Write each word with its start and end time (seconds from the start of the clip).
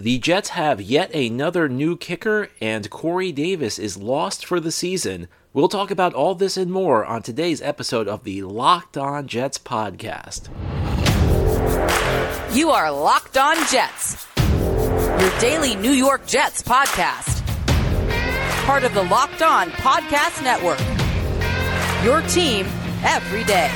The 0.00 0.20
Jets 0.20 0.50
have 0.50 0.80
yet 0.80 1.12
another 1.12 1.68
new 1.68 1.96
kicker, 1.96 2.50
and 2.60 2.88
Corey 2.88 3.32
Davis 3.32 3.80
is 3.80 3.96
lost 3.96 4.46
for 4.46 4.60
the 4.60 4.70
season. 4.70 5.26
We'll 5.52 5.66
talk 5.66 5.90
about 5.90 6.14
all 6.14 6.36
this 6.36 6.56
and 6.56 6.70
more 6.70 7.04
on 7.04 7.22
today's 7.22 7.60
episode 7.60 8.06
of 8.06 8.22
the 8.22 8.42
Locked 8.42 8.96
On 8.96 9.26
Jets 9.26 9.58
podcast. 9.58 10.50
You 12.54 12.70
are 12.70 12.92
Locked 12.92 13.36
On 13.38 13.56
Jets, 13.66 14.24
your 14.38 15.40
daily 15.40 15.74
New 15.74 15.90
York 15.90 16.28
Jets 16.28 16.62
podcast. 16.62 17.44
Part 18.66 18.84
of 18.84 18.94
the 18.94 19.02
Locked 19.02 19.42
On 19.42 19.68
Podcast 19.70 20.44
Network. 20.44 20.78
Your 22.04 22.22
team 22.28 22.66
every 23.02 23.42
day. 23.42 23.68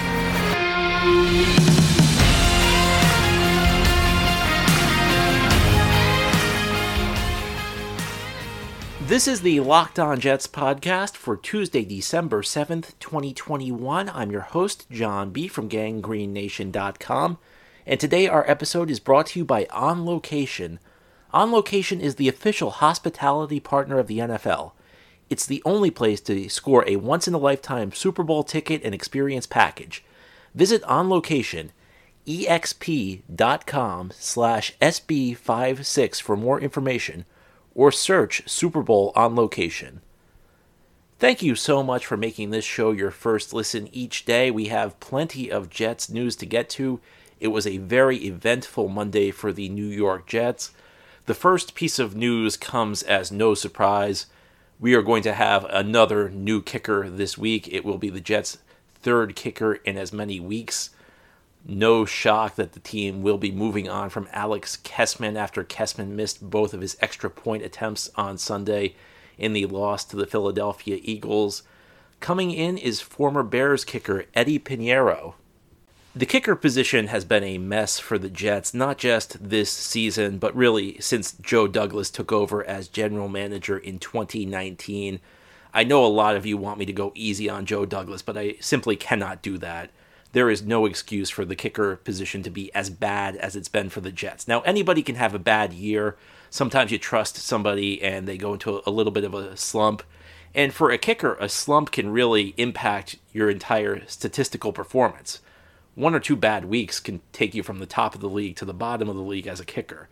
This 9.07 9.27
is 9.27 9.43
the 9.43 9.59
Locked 9.61 9.99
On 9.99 10.21
Jets 10.21 10.47
podcast 10.47 11.17
for 11.17 11.37
Tuesday, 11.37 11.85
December 11.85 12.41
7th, 12.41 12.93
2021. 13.01 14.09
I'm 14.09 14.31
your 14.31 14.43
host, 14.43 14.87
John 14.91 15.31
B. 15.31 15.49
from 15.49 15.69
GangGreenNation.com, 15.69 17.39
and 17.85 18.01
today 18.01 18.29
our 18.29 18.49
episode 18.49 18.91
is 18.91 19.01
brought 19.01 19.27
to 19.27 19.41
you 19.41 19.45
by 19.45 19.67
On 19.71 20.07
Location. 20.07 20.79
On 21.33 21.51
Location 21.51 22.01
is 22.01 22.15
the 22.15 22.29
official 22.29 22.71
hospitality 22.71 23.59
partner 23.59 23.99
of 23.99 24.07
the 24.07 24.19
NFL. 24.19 24.71
It's 25.29 25.47
the 25.47 25.63
only 25.67 25.91
place 25.91 26.21
to 26.23 26.49
score 26.49 26.85
a 26.87 26.97
once 26.97 27.27
in 27.27 27.35
a 27.35 27.39
lifetime 27.39 27.91
Super 27.91 28.23
Bowl 28.23 28.45
ticket 28.45 28.83
and 28.85 28.95
experience 28.95 29.47
package. 29.47 30.05
Visit 30.55 30.83
On 30.85 31.11
Location, 31.11 31.73
exp.com 32.27 34.13
slash 34.15 34.77
SB56 34.81 36.23
for 36.23 36.37
more 36.37 36.61
information 36.61 37.27
or 37.75 37.93
search 37.93 38.49
Super 38.49 38.83
Bowl 38.83 39.13
on 39.15 39.35
location. 39.35 40.01
Thank 41.19 41.43
you 41.43 41.55
so 41.55 41.83
much 41.83 42.05
for 42.05 42.17
making 42.17 42.51
this 42.51 42.65
show 42.65 42.91
your 42.91 43.13
first 43.13 43.53
listen 43.53 43.89
each 43.93 44.25
day. 44.25 44.51
We 44.51 44.67
have 44.67 44.99
plenty 44.99 45.51
of 45.51 45.71
Jets 45.71 46.11
news 46.11 46.35
to 46.37 46.47
get 46.47 46.69
to. 46.71 47.01
It 47.39 47.49
was 47.49 47.67
a 47.67 47.79
very 47.79 48.17
eventful 48.19 48.89
Monday 48.89 49.31
for 49.31 49.53
the 49.53 49.69
New 49.69 49.87
York 49.87 50.27
Jets. 50.27 50.73
The 51.27 51.35
first 51.35 51.77
piece 51.77 52.01
of 52.01 52.17
news 52.17 52.57
comes 52.57 53.05
as 53.05 53.31
no 53.31 53.55
surprise. 53.55 54.27
We 54.81 54.95
are 54.95 55.03
going 55.03 55.23
to 55.23 55.33
have 55.33 55.65
another 55.67 56.29
new 56.29 56.61
kicker 56.61 57.09
this 57.09 57.39
week. 57.39 57.69
It 57.69 57.85
will 57.85 57.99
be 57.99 58.11
the 58.11 58.21
Jets' 58.21 58.59
third 58.97 59.37
kicker 59.37 59.75
in 59.75 59.97
as 59.97 60.13
many 60.13 60.41
weeks 60.41 60.91
no 61.65 62.05
shock 62.05 62.57
that 62.57 62.73
the 62.73 62.81
team 62.81 63.23
will 63.23 63.39
be 63.39 63.53
moving 63.53 63.89
on 63.89 64.11
from 64.11 64.29
Alex 64.33 64.77
Kessman 64.77 65.37
after 65.37 65.63
Kessman 65.63 66.17
missed 66.17 66.51
both 66.51 66.75
of 66.75 66.81
his 66.81 66.97
extra 67.01 67.31
point 67.31 67.63
attempts 67.63 68.11
on 68.17 68.39
Sunday 68.39 68.95
in 69.39 69.53
the 69.53 69.67
loss 69.67 70.05
to 70.07 70.17
the 70.17 70.27
Philadelphia 70.27 70.99
Eagles. 71.03 71.63
Coming 72.21 72.51
in 72.51 72.77
is 72.77 73.01
former 73.01 73.43
Bears 73.43 73.85
kicker 73.85 74.25
Eddy 74.35 74.59
Piñeiro. 74.59 75.35
The 76.15 76.27
kicker 76.27 76.55
position 76.55 77.07
has 77.07 77.25
been 77.25 77.43
a 77.43 77.57
mess 77.57 77.99
for 77.99 78.19
the 78.19 78.29
Jets, 78.29 78.75
not 78.75 78.99
just 78.99 79.49
this 79.49 79.71
season, 79.71 80.39
but 80.39 80.55
really 80.55 81.01
since 81.01 81.33
Joe 81.33 81.67
Douglas 81.67 82.11
took 82.11 82.31
over 82.31 82.63
as 82.65 82.89
general 82.89 83.29
manager 83.29 83.79
in 83.79 83.99
2019. 83.99 85.21
I 85.73 85.85
know 85.85 86.05
a 86.05 86.09
lot 86.09 86.37
of 86.37 86.45
you 86.45 86.59
want 86.59 86.79
me 86.79 86.85
to 86.85 86.93
go 86.93 87.13
easy 87.15 87.49
on 87.49 87.65
Joe 87.65 87.87
Douglas, 87.87 88.21
but 88.21 88.37
I 88.37 88.57
simply 88.61 88.95
cannot 88.95 89.41
do 89.41 89.57
that 89.59 89.91
there 90.33 90.51
is 90.51 90.63
no 90.63 90.87
excuse 90.87 91.31
for 91.31 91.45
the 91.45 91.55
kicker 91.55 91.97
position 91.97 92.43
to 92.43 92.51
be 92.51 92.75
as 92.75 92.91
bad 92.91 93.37
as 93.37 93.55
it's 93.55 93.69
been 93.69 93.91
for 93.91 94.01
the 94.01 94.13
Jets. 94.13 94.49
Now, 94.49 94.63
anybody 94.63 95.03
can 95.03 95.17
have 95.17 95.35
a 95.35 95.39
bad 95.39 95.73
year. 95.73 96.17
Sometimes 96.51 96.91
you 96.91 96.99
trust 96.99 97.37
somebody 97.37 98.03
and 98.03 98.27
they 98.27 98.39
go 98.39 98.55
into 98.55 98.83
a 98.87 98.91
little 98.91 99.13
bit 99.13 99.25
of 99.25 99.35
a 99.35 99.57
slump. 99.57 100.03
And 100.55 100.73
for 100.73 100.91
a 100.91 100.99
kicker, 100.99 101.35
a 101.35 101.49
slump 101.49 101.91
can 101.93 102.11
really 102.11 102.55
impact 102.57 103.17
your 103.33 103.51
entire 103.51 104.07
statistical 104.07 104.73
performance. 104.73 105.41
One 105.95 106.15
or 106.15 106.21
two 106.21 106.37
bad 106.37 106.65
weeks 106.65 107.01
can 107.01 107.21
take 107.33 107.55
you 107.55 107.63
from 107.63 107.79
the 107.79 107.87
top 107.87 108.15
of 108.15 108.23
the 108.23 108.29
league 108.29 108.57
to 108.57 108.65
the 108.65 108.75
bottom 108.75 109.09
of 109.09 109.17
the 109.17 109.23
league 109.23 109.47
as 109.47 109.61
a 109.61 109.65
kicker. 109.67 110.09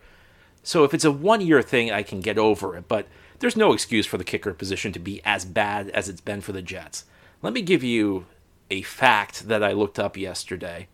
So 0.63 0.83
if 0.83 0.93
it's 0.93 1.05
a 1.05 1.11
one 1.11 1.41
year 1.41 1.63
thing, 1.63 1.91
I 1.91 2.03
can 2.03 2.21
get 2.21 2.37
over 2.37 2.75
it, 2.77 2.87
but 2.87 3.07
there's 3.39 3.57
no 3.57 3.73
excuse 3.73 4.05
for 4.05 4.17
the 4.17 4.23
kicker 4.23 4.53
position 4.53 4.91
to 4.93 4.99
be 4.99 5.21
as 5.25 5.45
bad 5.45 5.89
as 5.89 6.07
it's 6.07 6.21
been 6.21 6.41
for 6.41 6.51
the 6.51 6.61
Jets. 6.61 7.05
Let 7.41 7.53
me 7.53 7.63
give 7.63 7.83
you 7.83 8.27
a 8.71 8.81
fact 8.81 9.49
that 9.49 9.63
I 9.63 9.73
looked 9.73 9.99
up 9.99 10.17
yesterday. 10.17 10.87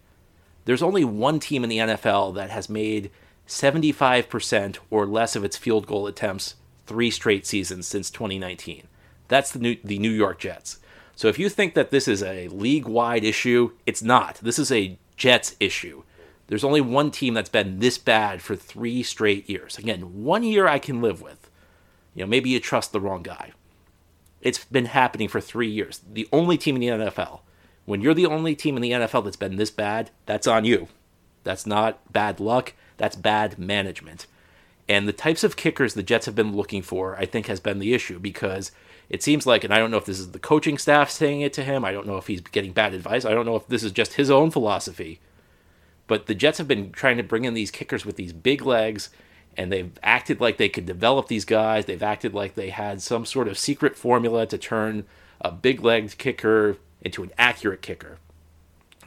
There's 0.65 0.83
only 0.83 1.05
one 1.05 1.39
team 1.39 1.63
in 1.63 1.69
the 1.69 1.77
NFL 1.77 2.35
that 2.35 2.49
has 2.49 2.69
made 2.69 3.11
75% 3.47 4.77
or 4.89 5.05
less 5.05 5.35
of 5.35 5.45
its 5.45 5.55
field 5.55 5.87
goal 5.87 6.07
attempts 6.07 6.55
three 6.85 7.11
straight 7.11 7.45
seasons 7.45 7.87
since 7.87 8.09
2019. 8.09 8.87
That's 9.27 9.51
the 9.51 9.59
New, 9.59 9.77
the 9.83 9.99
New 9.99 10.11
York 10.11 10.39
Jets. 10.39 10.79
So 11.15 11.27
if 11.27 11.39
you 11.39 11.49
think 11.49 11.73
that 11.75 11.91
this 11.91 12.07
is 12.07 12.23
a 12.23 12.47
league 12.49 12.87
wide 12.87 13.23
issue, 13.23 13.71
it's 13.85 14.01
not. 14.01 14.39
This 14.41 14.59
is 14.59 14.71
a 14.71 14.97
Jets 15.15 15.55
issue. 15.59 16.03
There's 16.47 16.63
only 16.63 16.81
one 16.81 17.11
team 17.11 17.33
that's 17.33 17.49
been 17.49 17.79
this 17.79 17.97
bad 17.97 18.41
for 18.41 18.55
three 18.55 19.03
straight 19.03 19.49
years. 19.49 19.77
Again, 19.77 20.23
one 20.23 20.43
year 20.43 20.67
I 20.67 20.79
can 20.79 21.01
live 21.01 21.21
with. 21.21 21.49
You 22.15 22.23
know, 22.23 22.27
maybe 22.27 22.49
you 22.49 22.59
trust 22.59 22.91
the 22.91 23.01
wrong 23.01 23.21
guy. 23.21 23.51
It's 24.41 24.63
been 24.65 24.85
happening 24.85 25.27
for 25.27 25.41
three 25.41 25.69
years. 25.69 26.01
The 26.11 26.27
only 26.31 26.57
team 26.57 26.75
in 26.75 26.81
the 26.81 27.05
NFL 27.05 27.41
when 27.87 28.01
you're 28.01 28.13
the 28.13 28.25
only 28.25 28.53
team 28.53 28.75
in 28.75 28.81
the 28.81 28.91
NFL 28.91 29.23
that's 29.23 29.37
been 29.37 29.55
this 29.55 29.71
bad, 29.71 30.11
that's 30.25 30.45
on 30.45 30.65
you. 30.65 30.89
That's 31.45 31.65
not 31.65 32.11
bad 32.11 32.41
luck, 32.41 32.73
that's 32.97 33.15
bad 33.15 33.57
management. 33.57 34.27
And 34.89 35.07
the 35.07 35.13
types 35.13 35.41
of 35.41 35.55
kickers 35.55 35.93
the 35.93 36.03
Jets 36.03 36.25
have 36.25 36.35
been 36.35 36.53
looking 36.53 36.81
for, 36.81 37.15
I 37.17 37.25
think, 37.25 37.47
has 37.47 37.61
been 37.61 37.79
the 37.79 37.93
issue 37.93 38.19
because 38.19 38.73
it 39.09 39.23
seems 39.23 39.47
like, 39.47 39.63
and 39.63 39.73
I 39.73 39.77
don't 39.77 39.89
know 39.89 39.97
if 39.97 40.03
this 40.03 40.19
is 40.19 40.31
the 40.31 40.39
coaching 40.39 40.77
staff 40.77 41.09
saying 41.09 41.39
it 41.39 41.53
to 41.53 41.63
him, 41.63 41.85
I 41.85 41.93
don't 41.93 42.05
know 42.05 42.17
if 42.17 42.27
he's 42.27 42.41
getting 42.41 42.73
bad 42.73 42.93
advice, 42.93 43.23
I 43.23 43.31
don't 43.31 43.45
know 43.45 43.55
if 43.55 43.67
this 43.67 43.83
is 43.83 43.93
just 43.93 44.15
his 44.15 44.29
own 44.29 44.51
philosophy. 44.51 45.21
But 46.07 46.25
the 46.25 46.35
Jets 46.35 46.57
have 46.57 46.67
been 46.67 46.91
trying 46.91 47.15
to 47.15 47.23
bring 47.23 47.45
in 47.45 47.53
these 47.53 47.71
kickers 47.71 48.05
with 48.05 48.17
these 48.17 48.33
big 48.33 48.65
legs, 48.65 49.11
and 49.55 49.71
they've 49.71 49.97
acted 50.03 50.41
like 50.41 50.57
they 50.57 50.67
could 50.67 50.85
develop 50.85 51.29
these 51.29 51.45
guys. 51.45 51.85
They've 51.85 52.03
acted 52.03 52.33
like 52.33 52.55
they 52.55 52.69
had 52.69 53.01
some 53.01 53.25
sort 53.25 53.47
of 53.47 53.57
secret 53.57 53.95
formula 53.95 54.45
to 54.45 54.57
turn 54.57 55.05
a 55.39 55.51
big 55.51 55.85
legged 55.85 56.17
kicker 56.17 56.77
into 57.01 57.23
an 57.23 57.31
accurate 57.37 57.81
kicker. 57.81 58.17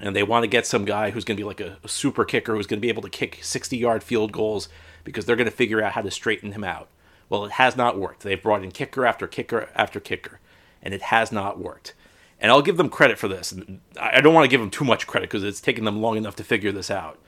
And 0.00 0.16
they 0.16 0.22
want 0.22 0.44
to 0.44 0.48
get 0.48 0.66
some 0.66 0.84
guy 0.84 1.10
who's 1.10 1.24
going 1.24 1.36
to 1.36 1.40
be 1.40 1.46
like 1.46 1.60
a, 1.60 1.78
a 1.84 1.88
super 1.88 2.24
kicker 2.24 2.54
who's 2.54 2.66
going 2.66 2.78
to 2.78 2.84
be 2.84 2.88
able 2.88 3.02
to 3.02 3.10
kick 3.10 3.40
60 3.42 3.76
yard 3.76 4.02
field 4.02 4.32
goals 4.32 4.68
because 5.04 5.24
they're 5.24 5.36
going 5.36 5.50
to 5.50 5.56
figure 5.56 5.82
out 5.82 5.92
how 5.92 6.02
to 6.02 6.10
straighten 6.10 6.52
him 6.52 6.64
out. 6.64 6.88
Well, 7.28 7.44
it 7.44 7.52
has 7.52 7.76
not 7.76 7.98
worked. 7.98 8.22
They've 8.22 8.42
brought 8.42 8.64
in 8.64 8.72
kicker 8.72 9.06
after 9.06 9.26
kicker 9.26 9.68
after 9.74 10.00
kicker, 10.00 10.40
and 10.82 10.92
it 10.92 11.02
has 11.02 11.30
not 11.30 11.58
worked. 11.58 11.94
And 12.40 12.50
I'll 12.50 12.62
give 12.62 12.78
them 12.78 12.88
credit 12.88 13.18
for 13.18 13.28
this. 13.28 13.54
I 14.00 14.20
don't 14.20 14.34
want 14.34 14.44
to 14.44 14.50
give 14.50 14.60
them 14.60 14.70
too 14.70 14.84
much 14.84 15.06
credit 15.06 15.28
because 15.28 15.44
it's 15.44 15.60
taken 15.60 15.84
them 15.84 16.00
long 16.00 16.16
enough 16.16 16.36
to 16.36 16.44
figure 16.44 16.72
this 16.72 16.90
out. 16.90 17.18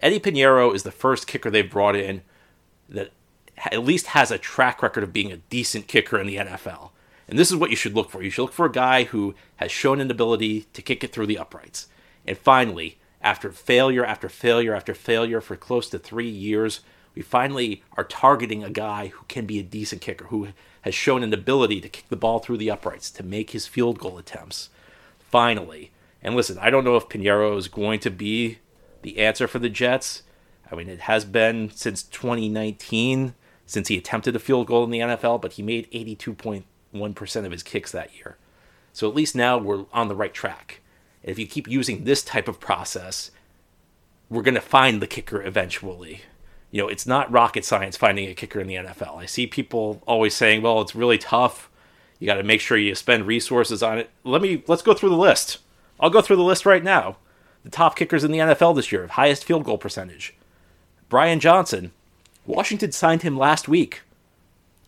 Eddy 0.00 0.20
Piñeiro 0.20 0.74
is 0.74 0.82
the 0.82 0.92
first 0.92 1.26
kicker 1.26 1.50
they've 1.50 1.70
brought 1.70 1.96
in 1.96 2.22
that 2.88 3.10
at 3.72 3.84
least 3.84 4.08
has 4.08 4.30
a 4.30 4.38
track 4.38 4.82
record 4.82 5.02
of 5.02 5.12
being 5.12 5.32
a 5.32 5.38
decent 5.38 5.88
kicker 5.88 6.18
in 6.18 6.26
the 6.26 6.36
NFL. 6.36 6.90
And 7.28 7.38
this 7.38 7.50
is 7.50 7.56
what 7.56 7.70
you 7.70 7.76
should 7.76 7.94
look 7.94 8.10
for. 8.10 8.22
You 8.22 8.30
should 8.30 8.42
look 8.42 8.52
for 8.52 8.66
a 8.66 8.72
guy 8.72 9.04
who 9.04 9.34
has 9.56 9.70
shown 9.70 10.00
an 10.00 10.10
ability 10.10 10.62
to 10.72 10.82
kick 10.82 11.04
it 11.04 11.12
through 11.12 11.26
the 11.26 11.38
uprights. 11.38 11.88
And 12.26 12.38
finally, 12.38 12.98
after 13.20 13.52
failure 13.52 14.04
after 14.04 14.28
failure 14.28 14.74
after 14.74 14.94
failure 14.94 15.40
for 15.40 15.56
close 15.56 15.90
to 15.90 15.98
three 15.98 16.28
years, 16.28 16.80
we 17.14 17.22
finally 17.22 17.82
are 17.96 18.04
targeting 18.04 18.62
a 18.62 18.70
guy 18.70 19.08
who 19.08 19.24
can 19.28 19.44
be 19.44 19.58
a 19.58 19.64
decent 19.64 20.00
kicker, 20.00 20.26
who 20.26 20.48
has 20.82 20.94
shown 20.94 21.22
an 21.22 21.34
ability 21.34 21.80
to 21.80 21.88
kick 21.88 22.08
the 22.08 22.16
ball 22.16 22.38
through 22.38 22.58
the 22.58 22.70
uprights, 22.70 23.10
to 23.10 23.22
make 23.22 23.50
his 23.50 23.66
field 23.66 23.98
goal 23.98 24.18
attempts. 24.18 24.70
Finally. 25.18 25.90
And 26.22 26.34
listen, 26.34 26.58
I 26.58 26.70
don't 26.70 26.84
know 26.84 26.96
if 26.96 27.08
Piñeiro 27.08 27.56
is 27.56 27.68
going 27.68 28.00
to 28.00 28.10
be 28.10 28.58
the 29.02 29.18
answer 29.18 29.46
for 29.46 29.58
the 29.58 29.68
Jets. 29.68 30.22
I 30.70 30.74
mean, 30.74 30.88
it 30.88 31.00
has 31.00 31.24
been 31.24 31.70
since 31.70 32.02
2019 32.02 33.34
since 33.66 33.88
he 33.88 33.98
attempted 33.98 34.34
a 34.34 34.38
field 34.38 34.66
goal 34.66 34.82
in 34.84 34.90
the 34.90 35.00
NFL, 35.00 35.42
but 35.42 35.52
he 35.52 35.62
made 35.62 35.90
82.3 35.92 36.64
1% 36.94 37.44
of 37.44 37.52
his 37.52 37.62
kicks 37.62 37.92
that 37.92 38.14
year. 38.16 38.36
So 38.92 39.08
at 39.08 39.14
least 39.14 39.36
now 39.36 39.58
we're 39.58 39.84
on 39.92 40.08
the 40.08 40.16
right 40.16 40.34
track. 40.34 40.80
And 41.22 41.30
if 41.30 41.38
you 41.38 41.46
keep 41.46 41.68
using 41.68 42.04
this 42.04 42.22
type 42.22 42.48
of 42.48 42.60
process, 42.60 43.30
we're 44.30 44.42
going 44.42 44.54
to 44.54 44.60
find 44.60 45.00
the 45.00 45.06
kicker 45.06 45.42
eventually. 45.42 46.22
You 46.70 46.82
know, 46.82 46.88
it's 46.88 47.06
not 47.06 47.30
rocket 47.30 47.64
science 47.64 47.96
finding 47.96 48.28
a 48.28 48.34
kicker 48.34 48.60
in 48.60 48.66
the 48.66 48.74
NFL. 48.74 49.16
I 49.16 49.26
see 49.26 49.46
people 49.46 50.02
always 50.06 50.34
saying, 50.34 50.60
"Well, 50.62 50.82
it's 50.82 50.94
really 50.94 51.16
tough. 51.16 51.70
You 52.18 52.26
got 52.26 52.34
to 52.34 52.42
make 52.42 52.60
sure 52.60 52.76
you 52.76 52.94
spend 52.94 53.26
resources 53.26 53.82
on 53.82 53.98
it." 53.98 54.10
Let 54.24 54.42
me 54.42 54.62
let's 54.66 54.82
go 54.82 54.92
through 54.92 55.10
the 55.10 55.16
list. 55.16 55.58
I'll 55.98 56.10
go 56.10 56.20
through 56.20 56.36
the 56.36 56.42
list 56.42 56.66
right 56.66 56.84
now. 56.84 57.16
The 57.64 57.70
top 57.70 57.96
kickers 57.96 58.22
in 58.22 58.32
the 58.32 58.38
NFL 58.38 58.76
this 58.76 58.92
year, 58.92 59.04
of 59.04 59.10
highest 59.10 59.44
field 59.44 59.64
goal 59.64 59.78
percentage. 59.78 60.34
Brian 61.08 61.40
Johnson. 61.40 61.92
Washington 62.46 62.92
signed 62.92 63.22
him 63.22 63.36
last 63.36 63.68
week. 63.68 64.02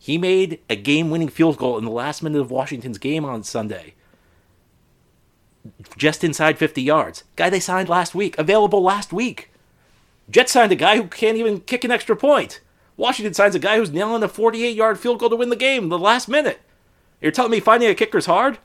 He 0.02 0.16
made 0.16 0.60
a 0.70 0.76
game 0.76 1.10
winning 1.10 1.28
field 1.28 1.58
goal 1.58 1.76
in 1.76 1.84
the 1.84 1.90
last 1.90 2.22
minute 2.22 2.40
of 2.40 2.50
Washington's 2.50 2.96
game 2.96 3.22
on 3.22 3.42
Sunday. 3.42 3.92
Just 5.98 6.24
inside 6.24 6.56
50 6.56 6.80
yards. 6.80 7.24
Guy 7.36 7.50
they 7.50 7.60
signed 7.60 7.90
last 7.90 8.14
week, 8.14 8.36
available 8.38 8.82
last 8.82 9.12
week. 9.12 9.50
Jets 10.30 10.52
signed 10.52 10.72
a 10.72 10.76
guy 10.76 10.96
who 10.96 11.06
can't 11.06 11.36
even 11.36 11.60
kick 11.60 11.84
an 11.84 11.90
extra 11.90 12.16
point. 12.16 12.60
Washington 12.96 13.34
signs 13.34 13.54
a 13.54 13.58
guy 13.58 13.76
who's 13.76 13.90
nailing 13.90 14.22
a 14.22 14.28
48 14.28 14.74
yard 14.74 14.98
field 14.98 15.18
goal 15.18 15.28
to 15.28 15.36
win 15.36 15.50
the 15.50 15.54
game 15.54 15.90
the 15.90 15.98
last 15.98 16.28
minute. 16.28 16.60
You're 17.20 17.30
telling 17.30 17.50
me 17.50 17.60
finding 17.60 17.90
a 17.90 17.94
kicker's 17.94 18.24
hard? 18.24 18.56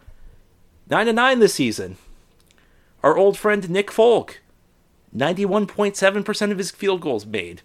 9 0.89 1.05
to 1.07 1.11
9 1.13 1.39
this 1.39 1.55
season. 1.55 1.97
Our 3.03 3.17
old 3.17 3.37
friend 3.37 3.69
Nick 3.69 3.91
Folk, 3.91 4.39
91.7% 5.13 6.51
of 6.51 6.57
his 6.57 6.71
field 6.71 7.01
goals 7.01 7.25
made. 7.25 7.61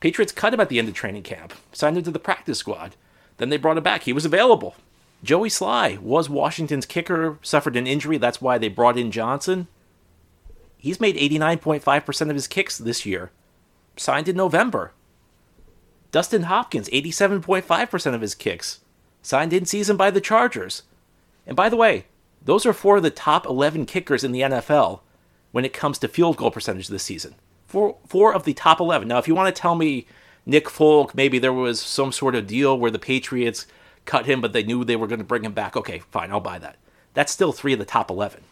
Patriots 0.00 0.32
cut 0.32 0.54
him 0.54 0.60
at 0.60 0.68
the 0.68 0.78
end 0.78 0.88
of 0.88 0.94
training 0.94 1.22
camp, 1.22 1.54
signed 1.72 1.96
him 1.96 2.04
to 2.04 2.10
the 2.10 2.18
practice 2.18 2.58
squad. 2.58 2.94
Then 3.38 3.48
they 3.48 3.56
brought 3.56 3.76
him 3.76 3.82
back. 3.82 4.02
He 4.02 4.12
was 4.12 4.24
available. 4.24 4.76
Joey 5.22 5.48
Slye 5.48 5.98
was 5.98 6.28
Washington's 6.28 6.86
kicker, 6.86 7.38
suffered 7.42 7.76
an 7.76 7.86
injury. 7.86 8.18
That's 8.18 8.40
why 8.40 8.58
they 8.58 8.68
brought 8.68 8.98
in 8.98 9.10
Johnson. 9.10 9.66
He's 10.76 11.00
made 11.00 11.16
89.5% 11.16 12.20
of 12.28 12.34
his 12.34 12.46
kicks 12.46 12.78
this 12.78 13.06
year. 13.06 13.30
Signed 13.96 14.28
in 14.28 14.36
November. 14.36 14.92
Dustin 16.12 16.44
Hopkins, 16.44 16.88
87.5% 16.90 18.14
of 18.14 18.20
his 18.20 18.34
kicks. 18.34 18.80
Signed 19.22 19.52
in 19.52 19.64
season 19.64 19.96
by 19.96 20.10
the 20.10 20.20
Chargers. 20.20 20.82
And 21.46 21.56
by 21.56 21.68
the 21.68 21.76
way, 21.76 22.04
those 22.44 22.64
are 22.64 22.72
four 22.72 22.98
of 22.98 23.02
the 23.02 23.10
top 23.10 23.46
11 23.46 23.86
kickers 23.86 24.22
in 24.22 24.32
the 24.32 24.42
NFL 24.42 25.00
when 25.50 25.64
it 25.64 25.72
comes 25.72 25.98
to 25.98 26.08
field 26.08 26.36
goal 26.36 26.50
percentage 26.50 26.88
this 26.88 27.02
season. 27.02 27.34
Four, 27.76 27.98
four 28.06 28.34
of 28.34 28.44
the 28.44 28.54
top 28.54 28.80
11. 28.80 29.06
Now, 29.06 29.18
if 29.18 29.28
you 29.28 29.34
want 29.34 29.54
to 29.54 29.60
tell 29.60 29.74
me 29.74 30.06
Nick 30.46 30.70
Folk, 30.70 31.14
maybe 31.14 31.38
there 31.38 31.52
was 31.52 31.78
some 31.78 32.10
sort 32.10 32.34
of 32.34 32.46
deal 32.46 32.78
where 32.78 32.90
the 32.90 32.98
Patriots 32.98 33.66
cut 34.06 34.24
him, 34.24 34.40
but 34.40 34.54
they 34.54 34.62
knew 34.62 34.82
they 34.82 34.96
were 34.96 35.06
going 35.06 35.18
to 35.18 35.26
bring 35.26 35.44
him 35.44 35.52
back. 35.52 35.76
Okay, 35.76 35.98
fine, 35.98 36.30
I'll 36.32 36.40
buy 36.40 36.58
that. 36.58 36.78
That's 37.12 37.30
still 37.30 37.52
three 37.52 37.74
of 37.74 37.78
the 37.78 37.84
top 37.84 38.10
11. 38.10 38.44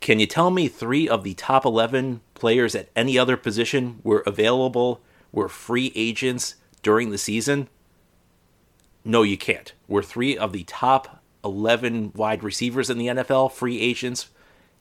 Can 0.00 0.20
you 0.20 0.26
tell 0.26 0.50
me 0.50 0.68
three 0.68 1.06
of 1.06 1.22
the 1.22 1.34
top 1.34 1.66
11 1.66 2.22
players 2.32 2.74
at 2.74 2.88
any 2.96 3.18
other 3.18 3.36
position 3.36 4.00
were 4.02 4.20
available, 4.20 5.02
were 5.32 5.50
free 5.50 5.92
agents 5.94 6.54
during 6.82 7.10
the 7.10 7.18
season? 7.18 7.68
No, 9.04 9.22
you 9.22 9.36
can't. 9.36 9.74
Were 9.86 10.02
three 10.02 10.38
of 10.38 10.54
the 10.54 10.64
top 10.64 11.22
11 11.44 12.12
wide 12.14 12.42
receivers 12.42 12.88
in 12.88 12.96
the 12.96 13.08
NFL 13.08 13.52
free 13.52 13.78
agents 13.78 14.30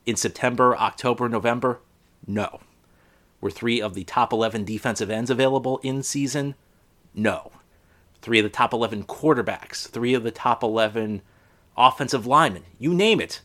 in 0.06 0.15
September, 0.15 0.77
October, 0.77 1.27
November? 1.27 1.81
No. 2.25 2.61
Were 3.41 3.51
three 3.51 3.81
of 3.81 3.94
the 3.94 4.03
top 4.03 4.33
11 4.33 4.65
defensive 4.65 5.09
ends 5.09 5.30
available 5.30 5.80
in 5.83 6.03
season? 6.03 6.56
No. 7.13 7.51
Three 8.21 8.39
of 8.39 8.44
the 8.44 8.50
top 8.50 8.74
11 8.74 9.03
quarterbacks, 9.03 9.88
three 9.88 10.13
of 10.13 10.24
the 10.24 10.31
top 10.31 10.62
11 10.62 11.21
offensive 11.77 12.25
linemen, 12.25 12.63
you 12.77 12.94
name 12.94 13.21
it. 13.21 13.41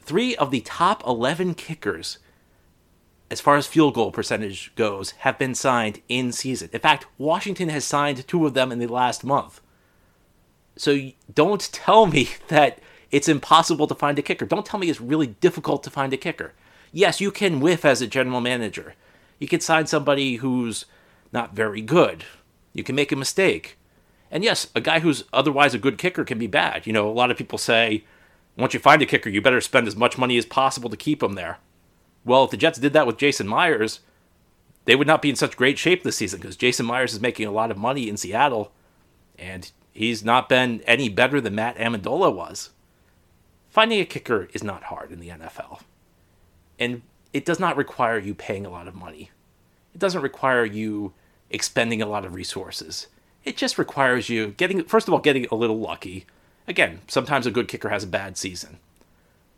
Three 0.00 0.36
of 0.36 0.50
the 0.50 0.60
top 0.60 1.04
11 1.06 1.54
kickers, 1.54 2.18
as 3.30 3.40
far 3.40 3.56
as 3.56 3.66
field 3.66 3.94
goal 3.94 4.12
percentage 4.12 4.72
goes, 4.76 5.12
have 5.18 5.38
been 5.38 5.54
signed 5.54 6.00
in 6.08 6.32
season. 6.32 6.70
In 6.72 6.80
fact, 6.80 7.06
Washington 7.18 7.68
has 7.70 7.84
signed 7.84 8.26
two 8.28 8.46
of 8.46 8.54
them 8.54 8.70
in 8.70 8.78
the 8.78 8.86
last 8.86 9.24
month. 9.24 9.60
So 10.76 11.10
don't 11.32 11.72
tell 11.72 12.06
me 12.06 12.30
that 12.48 12.78
it's 13.10 13.28
impossible 13.28 13.86
to 13.88 13.94
find 13.94 14.18
a 14.18 14.22
kicker. 14.22 14.46
Don't 14.46 14.64
tell 14.64 14.80
me 14.80 14.88
it's 14.88 15.00
really 15.00 15.26
difficult 15.26 15.82
to 15.84 15.90
find 15.90 16.12
a 16.12 16.16
kicker. 16.16 16.52
Yes, 16.92 17.20
you 17.20 17.30
can 17.30 17.60
whiff 17.60 17.84
as 17.84 18.02
a 18.02 18.06
general 18.06 18.40
manager. 18.40 18.94
You 19.38 19.48
can 19.48 19.60
sign 19.60 19.86
somebody 19.86 20.36
who's 20.36 20.84
not 21.32 21.54
very 21.54 21.80
good. 21.80 22.24
You 22.74 22.84
can 22.84 22.94
make 22.94 23.10
a 23.10 23.16
mistake. 23.16 23.78
And 24.30 24.44
yes, 24.44 24.68
a 24.74 24.80
guy 24.80 25.00
who's 25.00 25.24
otherwise 25.32 25.74
a 25.74 25.78
good 25.78 25.98
kicker 25.98 26.24
can 26.24 26.38
be 26.38 26.46
bad. 26.46 26.86
You 26.86 26.92
know, 26.92 27.08
a 27.08 27.12
lot 27.12 27.30
of 27.30 27.36
people 27.36 27.58
say, 27.58 28.04
once 28.56 28.74
you 28.74 28.80
find 28.80 29.00
a 29.02 29.06
kicker, 29.06 29.30
you 29.30 29.40
better 29.40 29.60
spend 29.60 29.86
as 29.88 29.96
much 29.96 30.18
money 30.18 30.36
as 30.36 30.46
possible 30.46 30.90
to 30.90 30.96
keep 30.96 31.22
him 31.22 31.34
there. 31.34 31.58
Well, 32.24 32.44
if 32.44 32.50
the 32.50 32.56
Jets 32.56 32.78
did 32.78 32.92
that 32.92 33.06
with 33.06 33.18
Jason 33.18 33.48
Myers, 33.48 34.00
they 34.84 34.96
would 34.96 35.06
not 35.06 35.22
be 35.22 35.30
in 35.30 35.36
such 35.36 35.56
great 35.56 35.78
shape 35.78 36.02
this 36.02 36.16
season 36.16 36.40
because 36.40 36.56
Jason 36.56 36.86
Myers 36.86 37.14
is 37.14 37.20
making 37.20 37.46
a 37.46 37.52
lot 37.52 37.70
of 37.70 37.76
money 37.76 38.08
in 38.08 38.16
Seattle, 38.16 38.72
and 39.38 39.70
he's 39.92 40.24
not 40.24 40.48
been 40.48 40.82
any 40.86 41.08
better 41.08 41.40
than 41.40 41.54
Matt 41.54 41.76
Ammendola 41.76 42.34
was. 42.34 42.70
Finding 43.70 44.00
a 44.00 44.04
kicker 44.04 44.48
is 44.52 44.62
not 44.62 44.84
hard 44.84 45.10
in 45.10 45.20
the 45.20 45.28
NFL. 45.28 45.80
And 46.78 47.02
it 47.32 47.44
does 47.44 47.60
not 47.60 47.76
require 47.76 48.18
you 48.18 48.34
paying 48.34 48.66
a 48.66 48.70
lot 48.70 48.88
of 48.88 48.94
money. 48.94 49.30
It 49.94 49.98
doesn't 49.98 50.22
require 50.22 50.64
you 50.64 51.12
expending 51.50 52.02
a 52.02 52.06
lot 52.06 52.24
of 52.24 52.34
resources. 52.34 53.06
It 53.44 53.56
just 53.56 53.78
requires 53.78 54.28
you 54.28 54.48
getting, 54.56 54.84
first 54.84 55.08
of 55.08 55.14
all, 55.14 55.20
getting 55.20 55.46
a 55.50 55.54
little 55.54 55.78
lucky. 55.78 56.26
Again, 56.66 57.00
sometimes 57.08 57.46
a 57.46 57.50
good 57.50 57.68
kicker 57.68 57.88
has 57.88 58.04
a 58.04 58.08
bad 58.08 58.36
season. 58.36 58.78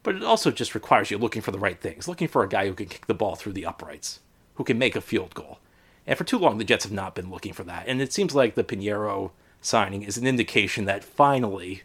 But 0.02 0.16
it 0.16 0.22
also 0.22 0.50
just 0.50 0.74
requires 0.74 1.10
you 1.10 1.18
looking 1.18 1.42
for 1.42 1.50
the 1.50 1.58
right 1.58 1.80
things, 1.80 2.08
looking 2.08 2.28
for 2.28 2.42
a 2.42 2.48
guy 2.48 2.66
who 2.66 2.74
can 2.74 2.86
kick 2.86 3.06
the 3.06 3.14
ball 3.14 3.36
through 3.36 3.52
the 3.52 3.66
uprights, 3.66 4.20
who 4.54 4.64
can 4.64 4.78
make 4.78 4.96
a 4.96 5.00
field 5.00 5.34
goal. 5.34 5.58
And 6.06 6.18
for 6.18 6.24
too 6.24 6.38
long, 6.38 6.58
the 6.58 6.64
Jets 6.64 6.84
have 6.84 6.92
not 6.92 7.14
been 7.14 7.30
looking 7.30 7.52
for 7.52 7.64
that. 7.64 7.86
And 7.88 8.02
it 8.02 8.12
seems 8.12 8.34
like 8.34 8.54
the 8.54 8.64
Piñeiro 8.64 9.30
signing 9.62 10.02
is 10.02 10.18
an 10.18 10.26
indication 10.26 10.84
that 10.84 11.04
finally 11.04 11.82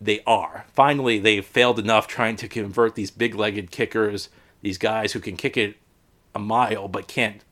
they 0.00 0.20
are. 0.26 0.64
Finally, 0.72 1.18
they've 1.18 1.44
failed 1.44 1.78
enough 1.78 2.06
trying 2.06 2.36
to 2.36 2.48
convert 2.48 2.94
these 2.94 3.10
big 3.10 3.34
legged 3.34 3.70
kickers, 3.70 4.28
these 4.62 4.78
guys 4.78 5.12
who 5.12 5.20
can 5.20 5.36
kick 5.36 5.56
it 5.56 5.76
a 6.34 6.38
mile 6.38 6.88
but 6.88 7.08
can't 7.08 7.42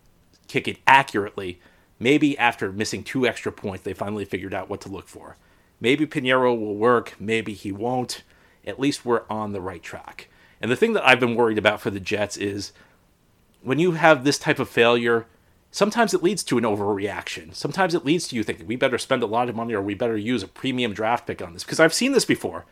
kick 0.49 0.69
it 0.69 0.79
accurately. 0.87 1.61
Maybe 1.99 2.37
after 2.39 2.73
missing 2.73 3.03
two 3.03 3.27
extra 3.27 3.51
points, 3.51 3.85
they 3.85 3.95
finally 3.95 4.25
figured 4.25 4.55
out 4.55 4.69
what 4.69 4.81
to 4.83 4.89
look 4.89 5.09
for. 5.09 5.37
Maybe 5.81 6.07
Piñeiro 6.07 6.59
will 6.59 6.77
work, 6.77 7.15
maybe 7.19 7.53
he 7.53 7.73
won't. 7.73 8.23
At 8.67 8.81
least 8.81 9.05
we're 9.05 9.23
on 9.29 9.53
the 9.53 9.61
right 9.61 9.83
track. 9.83 10.29
And 10.61 10.71
the 10.71 10.77
thing 10.77 10.95
that 10.95 11.07
I've 11.07 11.21
been 11.21 11.35
worried 11.35 11.59
about 11.59 11.81
for 11.81 11.91
the 11.91 12.01
Jets 12.01 12.37
is 12.37 12.73
when 13.63 13.79
you 13.79 13.93
have 13.93 14.25
this 14.25 14.39
type 14.39 14.59
of 14.59 14.69
failure, 14.69 15.27
sometimes 15.76 16.14
it 16.14 16.23
leads 16.23 16.43
to 16.43 16.56
an 16.56 16.64
overreaction. 16.64 17.55
Sometimes 17.55 17.94
it 17.94 18.02
leads 18.02 18.26
to 18.28 18.34
you 18.34 18.43
thinking 18.43 18.67
we 18.67 18.76
better 18.76 18.96
spend 18.96 19.23
a 19.23 19.26
lot 19.26 19.50
of 19.50 19.55
money 19.55 19.75
or 19.75 19.82
we 19.82 19.93
better 19.93 20.17
use 20.17 20.43
a 20.43 20.49
premium 20.49 20.94
draft 20.94 21.26
pick 21.26 21.43
on 21.43 21.52
this 21.52 21.64
because 21.64 21.78
I've 21.78 21.93
seen 21.93 22.12
this 22.12 22.25
before. 22.25 22.64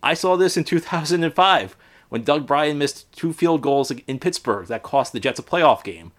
I 0.00 0.14
saw 0.14 0.36
this 0.36 0.56
in 0.56 0.62
2005 0.64 1.76
when 2.08 2.22
Doug 2.22 2.46
Brien 2.46 2.78
missed 2.78 3.10
two 3.10 3.32
field 3.32 3.62
goals 3.62 3.90
in 3.90 4.20
Pittsburgh 4.20 4.68
that 4.68 4.84
cost 4.84 5.12
the 5.12 5.18
Jets 5.18 5.40
a 5.40 5.42
playoff 5.42 5.82
game. 5.82 6.12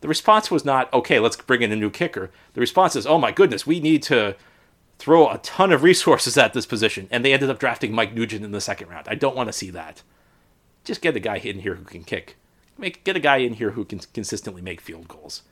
The 0.00 0.08
response 0.08 0.50
was 0.50 0.64
not, 0.64 0.90
okay, 0.94 1.18
let's 1.18 1.36
bring 1.36 1.60
in 1.60 1.72
a 1.72 1.76
new 1.76 1.90
kicker. 1.90 2.30
The 2.54 2.62
response 2.62 2.96
is, 2.96 3.06
oh 3.06 3.18
my 3.18 3.30
goodness, 3.30 3.66
we 3.66 3.78
need 3.78 4.02
to 4.04 4.34
throw 4.98 5.28
a 5.28 5.38
ton 5.38 5.72
of 5.72 5.82
resources 5.82 6.38
at 6.38 6.54
this 6.54 6.64
position. 6.64 7.06
And 7.10 7.22
they 7.22 7.34
ended 7.34 7.50
up 7.50 7.58
drafting 7.58 7.92
Mike 7.92 8.14
Nugent 8.14 8.46
in 8.46 8.52
the 8.52 8.62
second 8.62 8.88
round. 8.88 9.08
I 9.08 9.14
don't 9.14 9.36
want 9.36 9.50
to 9.50 9.52
see 9.52 9.68
that. 9.68 10.02
Just 10.84 11.02
get 11.02 11.16
a 11.16 11.20
guy 11.20 11.36
in 11.36 11.58
here 11.58 11.74
who 11.74 11.84
can 11.84 12.02
kick. 12.02 12.36
Make, 12.78 13.04
get 13.04 13.14
a 13.14 13.20
guy 13.20 13.36
in 13.36 13.54
here 13.54 13.72
who 13.72 13.84
can 13.84 13.98
consistently 13.98 14.62
make 14.62 14.80
field 14.80 15.06
goals. 15.06 15.42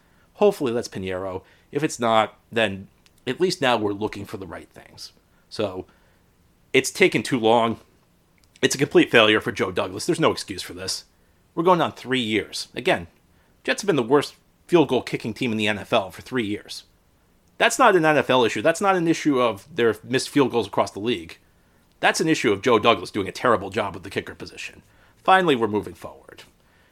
Hopefully 0.40 0.72
that's 0.72 0.88
Piñeiro. 0.88 1.42
If 1.70 1.84
it's 1.84 2.00
not, 2.00 2.38
then 2.50 2.88
at 3.26 3.42
least 3.42 3.60
now 3.60 3.76
we're 3.76 3.92
looking 3.92 4.25
for 4.25 4.38
the 4.38 4.47
right 4.47 4.70
things. 4.70 5.12
So 5.50 5.85
it's 6.73 6.90
taken 6.90 7.23
too 7.23 7.38
long. 7.38 7.78
It's 8.62 8.75
a 8.75 8.78
complete 8.78 9.11
failure 9.11 9.42
for 9.42 9.52
Joe 9.52 9.70
Douglas. 9.70 10.06
There's 10.06 10.18
no 10.18 10.32
excuse 10.32 10.62
for 10.62 10.73
this. 10.73 11.04
We're 11.54 11.62
going 11.62 11.82
on 11.82 11.92
three 11.92 12.23
years. 12.23 12.68
Again, 12.75 13.06
Jets 13.64 13.82
have 13.82 13.87
been 13.87 13.97
the 13.97 14.02
worst 14.02 14.35
field 14.66 14.88
goal 14.88 15.02
kicking 15.02 15.35
team 15.35 15.52
in 15.52 15.59
the 15.59 15.66
NFL 15.66 16.11
for 16.14 16.23
three 16.23 16.47
years. 16.47 16.85
That's 17.59 17.78
not 17.78 17.94
an 17.94 18.04
NFL 18.04 18.47
issue. 18.47 18.62
That's 18.62 18.80
not 18.80 18.97
an 18.97 19.06
issue 19.06 19.38
of 19.38 19.68
their 19.70 19.94
missed 20.02 20.30
field 20.30 20.52
goals 20.52 20.68
across 20.68 20.90
the 20.90 21.00
league. 21.00 21.37
That's 22.00 22.23
an 22.23 22.28
issue 22.28 22.50
of 22.50 22.62
Joe 22.62 22.78
Douglas 22.78 23.11
doing 23.11 23.28
a 23.28 23.32
terrible 23.32 23.68
job 23.68 23.92
with 23.92 24.04
the 24.04 24.11
kicker 24.11 24.35
position. 24.35 24.82
Finally, 25.23 25.56
we're 25.56 25.68
moving 25.68 25.92
forward. 25.92 26.44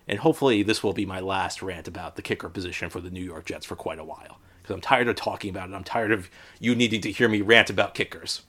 And 0.08 0.20
hopefully, 0.20 0.62
this 0.62 0.82
will 0.82 0.94
be 0.94 1.04
my 1.04 1.20
last 1.20 1.60
rant 1.62 1.86
about 1.86 2.16
the 2.16 2.22
kicker 2.22 2.48
position 2.48 2.88
for 2.88 3.00
the 3.00 3.10
New 3.10 3.22
York 3.22 3.44
Jets 3.44 3.66
for 3.66 3.76
quite 3.76 3.98
a 3.98 4.04
while. 4.04 4.38
Because 4.62 4.74
I'm 4.74 4.80
tired 4.80 5.08
of 5.08 5.16
talking 5.16 5.50
about 5.50 5.68
it. 5.68 5.74
I'm 5.74 5.84
tired 5.84 6.12
of 6.12 6.30
you 6.58 6.74
needing 6.74 7.02
to 7.02 7.12
hear 7.12 7.28
me 7.28 7.42
rant 7.42 7.68
about 7.68 7.94
kickers. 7.94 8.42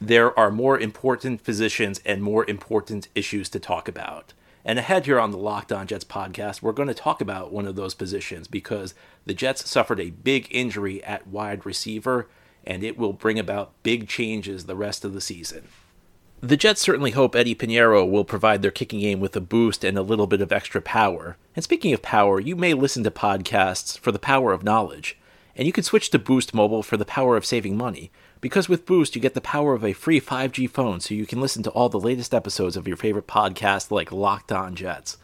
There 0.00 0.38
are 0.38 0.52
more 0.52 0.78
important 0.78 1.42
positions 1.42 2.00
and 2.04 2.22
more 2.22 2.48
important 2.48 3.08
issues 3.16 3.48
to 3.50 3.58
talk 3.58 3.88
about. 3.88 4.32
And 4.64 4.78
ahead 4.78 5.06
here 5.06 5.18
on 5.18 5.32
the 5.32 5.38
Locked 5.38 5.72
On 5.72 5.86
Jets 5.86 6.04
podcast, 6.04 6.62
we're 6.62 6.72
going 6.72 6.88
to 6.88 6.94
talk 6.94 7.20
about 7.20 7.52
one 7.52 7.66
of 7.66 7.74
those 7.74 7.94
positions 7.94 8.46
because 8.46 8.94
the 9.26 9.34
Jets 9.34 9.68
suffered 9.68 9.98
a 9.98 10.10
big 10.10 10.46
injury 10.50 11.02
at 11.02 11.26
wide 11.26 11.66
receiver, 11.66 12.28
and 12.64 12.84
it 12.84 12.96
will 12.96 13.12
bring 13.12 13.38
about 13.38 13.72
big 13.82 14.08
changes 14.08 14.66
the 14.66 14.76
rest 14.76 15.04
of 15.04 15.14
the 15.14 15.20
season. 15.20 15.68
The 16.40 16.56
Jets 16.56 16.80
certainly 16.80 17.10
hope 17.10 17.34
Eddy 17.34 17.56
Piñeiro 17.56 18.08
will 18.08 18.24
provide 18.24 18.62
their 18.62 18.70
kicking 18.70 19.00
game 19.00 19.18
with 19.18 19.34
a 19.34 19.40
boost 19.40 19.82
and 19.82 19.98
a 19.98 20.02
little 20.02 20.28
bit 20.28 20.40
of 20.40 20.52
extra 20.52 20.80
power. 20.80 21.36
And 21.56 21.64
speaking 21.64 21.92
of 21.92 22.00
power, 22.00 22.38
you 22.38 22.54
may 22.54 22.74
listen 22.74 23.02
to 23.02 23.10
podcasts 23.10 23.98
for 23.98 24.12
the 24.12 24.20
power 24.20 24.52
of 24.52 24.62
knowledge, 24.62 25.18
and 25.56 25.66
you 25.66 25.72
can 25.72 25.82
switch 25.82 26.10
to 26.10 26.18
Boost 26.20 26.54
Mobile 26.54 26.84
for 26.84 26.96
the 26.96 27.04
power 27.04 27.36
of 27.36 27.44
saving 27.44 27.76
money. 27.76 28.12
Because 28.40 28.68
with 28.68 28.86
Boost, 28.86 29.16
you 29.16 29.20
get 29.20 29.34
the 29.34 29.40
power 29.40 29.74
of 29.74 29.84
a 29.84 29.92
free 29.92 30.20
5G 30.20 30.70
phone 30.70 31.00
so 31.00 31.12
you 31.12 31.26
can 31.26 31.40
listen 31.40 31.64
to 31.64 31.70
all 31.70 31.88
the 31.88 31.98
latest 31.98 32.32
episodes 32.32 32.76
of 32.76 32.86
your 32.86 32.96
favorite 32.96 33.26
podcast 33.26 33.90
like 33.90 34.12
Locked 34.12 34.52
On 34.52 34.76
Jets. 34.76 35.16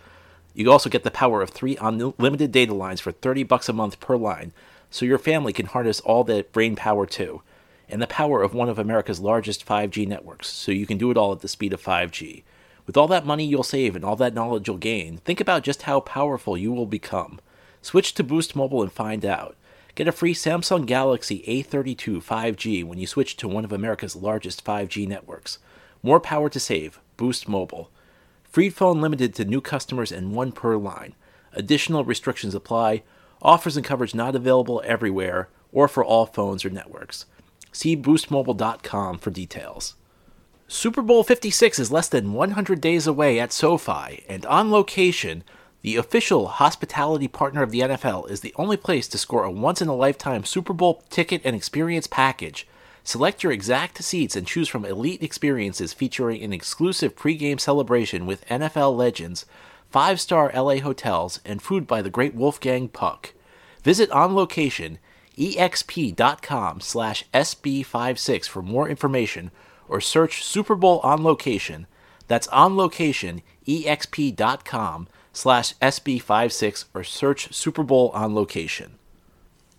You 0.52 0.72
also 0.72 0.90
get 0.90 1.04
the 1.04 1.12
power 1.12 1.42
of 1.42 1.50
three 1.50 1.76
unlimited 1.80 2.50
data 2.50 2.74
lines 2.74 3.00
for 3.00 3.12
30 3.12 3.44
bucks 3.44 3.68
a 3.68 3.72
month 3.72 4.00
per 4.00 4.16
line 4.16 4.52
so 4.90 5.04
your 5.04 5.18
family 5.18 5.52
can 5.52 5.66
harness 5.66 6.00
all 6.00 6.24
that 6.24 6.50
brain 6.50 6.74
power 6.74 7.06
too. 7.06 7.42
And 7.88 8.00
the 8.00 8.06
power 8.06 8.42
of 8.42 8.54
one 8.54 8.68
of 8.68 8.78
America's 8.78 9.20
largest 9.20 9.66
5G 9.66 10.06
networks 10.06 10.48
so 10.48 10.72
you 10.72 10.86
can 10.86 10.98
do 10.98 11.10
it 11.10 11.16
all 11.16 11.32
at 11.32 11.40
the 11.40 11.48
speed 11.48 11.72
of 11.72 11.82
5G. 11.82 12.42
With 12.86 12.96
all 12.96 13.08
that 13.08 13.26
money 13.26 13.44
you'll 13.44 13.62
save 13.62 13.96
and 13.96 14.04
all 14.04 14.16
that 14.16 14.34
knowledge 14.34 14.68
you'll 14.68 14.76
gain, 14.76 15.18
think 15.18 15.40
about 15.40 15.62
just 15.62 15.82
how 15.82 16.00
powerful 16.00 16.56
you 16.56 16.72
will 16.72 16.86
become. 16.86 17.40
Switch 17.82 18.14
to 18.14 18.24
Boost 18.24 18.56
Mobile 18.56 18.82
and 18.82 18.92
find 18.92 19.24
out. 19.24 19.56
Get 19.94 20.08
a 20.08 20.12
free 20.12 20.34
Samsung 20.34 20.86
Galaxy 20.86 21.44
A32 21.46 22.22
5G 22.22 22.84
when 22.84 22.98
you 22.98 23.06
switch 23.06 23.36
to 23.36 23.46
one 23.46 23.64
of 23.64 23.72
America's 23.72 24.16
largest 24.16 24.64
5G 24.64 25.06
networks. 25.06 25.58
More 26.02 26.18
power 26.18 26.48
to 26.48 26.58
save. 26.58 26.98
Boost 27.16 27.48
Mobile. 27.48 27.90
Free 28.42 28.70
phone 28.70 29.00
limited 29.00 29.34
to 29.34 29.44
new 29.44 29.60
customers 29.60 30.10
and 30.10 30.34
one 30.34 30.52
per 30.52 30.76
line. 30.76 31.14
Additional 31.52 32.04
restrictions 32.04 32.54
apply. 32.54 33.02
Offers 33.40 33.76
and 33.76 33.86
coverage 33.86 34.14
not 34.14 34.34
available 34.34 34.82
everywhere 34.84 35.48
or 35.72 35.88
for 35.88 36.04
all 36.04 36.26
phones 36.26 36.64
or 36.64 36.70
networks. 36.70 37.26
See 37.74 37.96
boostmobile.com 37.96 39.18
for 39.18 39.30
details. 39.30 39.96
Super 40.68 41.02
Bowl 41.02 41.24
56 41.24 41.80
is 41.80 41.90
less 41.90 42.08
than 42.08 42.32
100 42.32 42.80
days 42.80 43.08
away 43.08 43.40
at 43.40 43.52
SoFi, 43.52 44.22
and 44.28 44.46
on 44.46 44.70
location, 44.70 45.42
the 45.82 45.96
official 45.96 46.46
hospitality 46.46 47.26
partner 47.26 47.64
of 47.64 47.72
the 47.72 47.80
NFL 47.80 48.30
is 48.30 48.42
the 48.42 48.54
only 48.56 48.76
place 48.76 49.08
to 49.08 49.18
score 49.18 49.42
a 49.42 49.50
once 49.50 49.82
in 49.82 49.88
a 49.88 49.94
lifetime 49.94 50.44
Super 50.44 50.72
Bowl 50.72 51.02
ticket 51.10 51.42
and 51.44 51.56
experience 51.56 52.06
package. 52.06 52.68
Select 53.02 53.42
your 53.42 53.52
exact 53.52 54.02
seats 54.04 54.36
and 54.36 54.46
choose 54.46 54.68
from 54.68 54.84
elite 54.84 55.22
experiences 55.22 55.92
featuring 55.92 56.44
an 56.44 56.52
exclusive 56.52 57.16
pregame 57.16 57.60
celebration 57.60 58.24
with 58.24 58.46
NFL 58.46 58.96
legends, 58.96 59.46
five 59.90 60.20
star 60.20 60.52
LA 60.54 60.76
hotels, 60.76 61.40
and 61.44 61.60
food 61.60 61.88
by 61.88 62.00
the 62.00 62.08
great 62.08 62.36
Wolfgang 62.36 62.86
Puck. 62.88 63.34
Visit 63.82 64.10
on 64.12 64.36
location 64.36 65.00
exp.com 65.36 66.80
slash 66.80 67.24
sb56 67.32 68.48
for 68.48 68.62
more 68.62 68.88
information 68.88 69.50
or 69.88 70.00
search 70.00 70.44
Super 70.44 70.74
Bowl 70.74 71.00
on 71.00 71.22
location. 71.22 71.86
That's 72.26 72.48
on 72.48 72.76
location 72.76 73.42
exp.com 73.66 75.08
slash 75.32 75.74
sb56 75.74 76.84
or 76.94 77.04
search 77.04 77.52
Super 77.52 77.82
Bowl 77.82 78.10
on 78.10 78.34
location. 78.34 78.98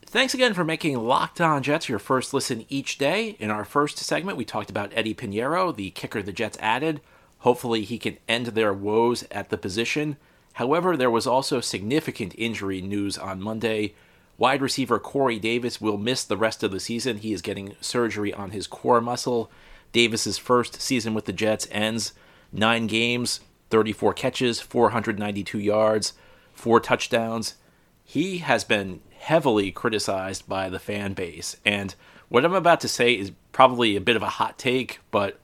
Thanks 0.05 0.33
again 0.33 0.53
for 0.53 0.63
making 0.63 0.97
Locked 0.97 1.41
On 1.41 1.61
Jets 1.61 1.89
your 1.89 1.99
first 1.99 2.33
listen 2.33 2.65
each 2.69 2.97
day. 2.97 3.35
In 3.39 3.51
our 3.51 3.65
first 3.65 3.97
segment, 3.97 4.37
we 4.37 4.45
talked 4.45 4.69
about 4.69 4.93
Eddy 4.95 5.13
Piñeiro, 5.13 5.75
the 5.75 5.89
kicker 5.91 6.21
the 6.21 6.31
Jets 6.31 6.57
added. 6.61 7.01
Hopefully, 7.39 7.83
he 7.83 7.97
can 7.97 8.17
end 8.27 8.47
their 8.47 8.73
woes 8.73 9.25
at 9.29 9.49
the 9.49 9.57
position. 9.57 10.15
However, 10.53 10.95
there 10.95 11.11
was 11.11 11.27
also 11.27 11.59
significant 11.59 12.33
injury 12.37 12.81
news 12.81 13.17
on 13.17 13.41
Monday. 13.41 13.93
Wide 14.37 14.61
receiver 14.61 14.99
Corey 14.99 15.39
Davis 15.39 15.79
will 15.79 15.97
miss 15.97 16.23
the 16.23 16.37
rest 16.37 16.63
of 16.63 16.71
the 16.71 16.79
season. 16.79 17.17
He 17.17 17.31
is 17.31 17.41
getting 17.41 17.75
surgery 17.79 18.33
on 18.33 18.51
his 18.51 18.67
core 18.67 19.01
muscle. 19.01 19.49
Davis's 19.93 20.37
first 20.37 20.81
season 20.81 21.13
with 21.13 21.25
the 21.25 21.33
Jets 21.33 21.67
ends 21.71 22.13
nine 22.51 22.87
games, 22.87 23.39
34 23.69 24.13
catches, 24.13 24.59
492 24.59 25.59
yards, 25.59 26.13
four 26.53 26.79
touchdowns. 26.79 27.55
He 28.03 28.39
has 28.39 28.63
been 28.63 29.01
heavily 29.17 29.71
criticized 29.71 30.47
by 30.47 30.69
the 30.69 30.79
fan 30.79 31.13
base. 31.13 31.55
And 31.65 31.95
what 32.27 32.43
I'm 32.43 32.53
about 32.53 32.81
to 32.81 32.87
say 32.87 33.13
is 33.13 33.31
probably 33.51 33.95
a 33.95 34.01
bit 34.01 34.15
of 34.15 34.21
a 34.21 34.29
hot 34.29 34.57
take, 34.57 34.99
but 35.11 35.39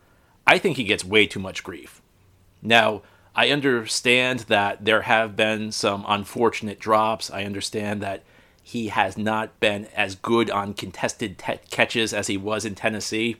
I 0.45 0.57
think 0.57 0.77
he 0.77 0.83
gets 0.83 1.05
way 1.05 1.27
too 1.27 1.39
much 1.39 1.63
grief. 1.63 2.01
Now, 2.61 3.03
I 3.33 3.49
understand 3.49 4.41
that 4.41 4.83
there 4.83 5.03
have 5.03 5.35
been 5.35 5.71
some 5.71 6.03
unfortunate 6.07 6.79
drops. 6.79 7.31
I 7.31 7.45
understand 7.45 8.01
that 8.01 8.23
he 8.61 8.89
has 8.89 9.17
not 9.17 9.59
been 9.59 9.87
as 9.95 10.15
good 10.15 10.49
on 10.49 10.73
contested 10.73 11.37
te- 11.37 11.59
catches 11.69 12.13
as 12.13 12.27
he 12.27 12.37
was 12.37 12.65
in 12.65 12.75
Tennessee. 12.75 13.37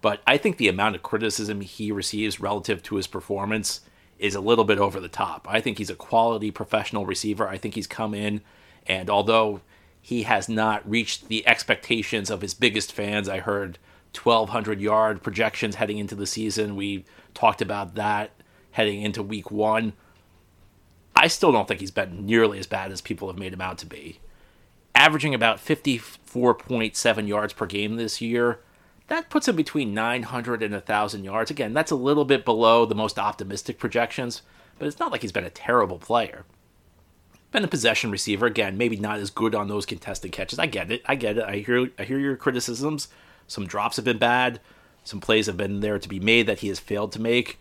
But 0.00 0.20
I 0.26 0.36
think 0.36 0.56
the 0.56 0.68
amount 0.68 0.96
of 0.96 1.02
criticism 1.02 1.60
he 1.60 1.90
receives 1.90 2.40
relative 2.40 2.82
to 2.84 2.96
his 2.96 3.06
performance 3.06 3.80
is 4.18 4.34
a 4.34 4.40
little 4.40 4.64
bit 4.64 4.78
over 4.78 5.00
the 5.00 5.08
top. 5.08 5.46
I 5.48 5.60
think 5.60 5.78
he's 5.78 5.90
a 5.90 5.94
quality 5.94 6.50
professional 6.50 7.06
receiver. 7.06 7.48
I 7.48 7.58
think 7.58 7.74
he's 7.74 7.86
come 7.86 8.14
in, 8.14 8.40
and 8.86 9.10
although 9.10 9.60
he 10.00 10.22
has 10.22 10.48
not 10.48 10.88
reached 10.88 11.28
the 11.28 11.46
expectations 11.46 12.30
of 12.30 12.40
his 12.40 12.54
biggest 12.54 12.92
fans, 12.92 13.28
I 13.28 13.40
heard 13.40 13.78
1,200 14.16 14.80
yard 14.80 15.22
projections 15.22 15.74
heading 15.76 15.98
into 15.98 16.14
the 16.14 16.26
season. 16.26 16.76
We 16.76 17.04
talked 17.34 17.60
about 17.60 17.94
that 17.96 18.30
heading 18.72 19.02
into 19.02 19.22
week 19.22 19.50
one. 19.50 19.92
I 21.16 21.28
still 21.28 21.50
don't 21.50 21.66
think 21.66 21.80
he's 21.80 21.90
been 21.90 22.26
nearly 22.26 22.58
as 22.58 22.66
bad 22.66 22.92
as 22.92 23.00
people 23.00 23.28
have 23.28 23.38
made 23.38 23.54
him 23.54 23.62
out 23.62 23.78
to 23.78 23.86
be. 23.86 24.20
Averaging 24.94 25.34
about 25.34 25.58
54.7 25.58 27.26
yards 27.26 27.52
per 27.54 27.66
game 27.66 27.96
this 27.96 28.20
year, 28.20 28.60
that 29.08 29.30
puts 29.30 29.48
him 29.48 29.56
between 29.56 29.94
900 29.94 30.62
and 30.62 30.72
1,000 30.72 31.24
yards. 31.24 31.50
Again, 31.50 31.72
that's 31.72 31.90
a 31.90 31.96
little 31.96 32.24
bit 32.24 32.44
below 32.44 32.84
the 32.84 32.94
most 32.94 33.18
optimistic 33.18 33.78
projections, 33.78 34.42
but 34.78 34.86
it's 34.86 34.98
not 34.98 35.10
like 35.10 35.22
he's 35.22 35.32
been 35.32 35.44
a 35.44 35.50
terrible 35.50 35.98
player. 35.98 36.44
Been 37.52 37.64
a 37.64 37.68
possession 37.68 38.10
receiver, 38.10 38.46
again, 38.46 38.76
maybe 38.76 38.96
not 38.96 39.18
as 39.18 39.30
good 39.30 39.54
on 39.54 39.68
those 39.68 39.86
contested 39.86 40.32
catches. 40.32 40.58
I 40.58 40.66
get 40.66 40.90
it. 40.90 41.02
I 41.06 41.14
get 41.14 41.38
it. 41.38 41.44
I 41.44 41.56
hear 41.58 41.88
I 41.98 42.02
hear 42.02 42.18
your 42.18 42.36
criticisms. 42.36 43.08
Some 43.46 43.66
drops 43.66 43.96
have 43.96 44.04
been 44.04 44.18
bad. 44.18 44.60
Some 45.04 45.20
plays 45.20 45.46
have 45.46 45.56
been 45.56 45.80
there 45.80 45.98
to 45.98 46.08
be 46.08 46.18
made 46.18 46.48
that 46.48 46.58
he 46.58 46.68
has 46.68 46.80
failed 46.80 47.12
to 47.12 47.22
make. 47.22 47.58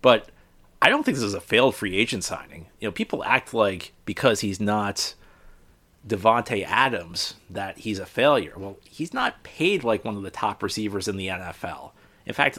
But 0.00 0.30
I 0.80 0.88
don't 0.88 1.02
think 1.02 1.16
this 1.16 1.24
is 1.24 1.34
a 1.34 1.40
failed 1.40 1.74
free 1.74 1.96
agent 1.96 2.24
signing. 2.24 2.66
You 2.80 2.88
know, 2.88 2.92
people 2.92 3.24
act 3.24 3.52
like 3.52 3.92
because 4.04 4.40
he's 4.40 4.60
not 4.60 5.14
Davante 6.06 6.64
Adams 6.64 7.34
that 7.50 7.78
he's 7.78 7.98
a 7.98 8.06
failure. 8.06 8.54
Well, 8.56 8.78
he's 8.84 9.12
not 9.12 9.42
paid 9.42 9.84
like 9.84 10.04
one 10.04 10.16
of 10.16 10.22
the 10.22 10.30
top 10.30 10.62
receivers 10.62 11.08
in 11.08 11.16
the 11.16 11.26
NFL. 11.28 11.90
In 12.26 12.32
fact, 12.32 12.58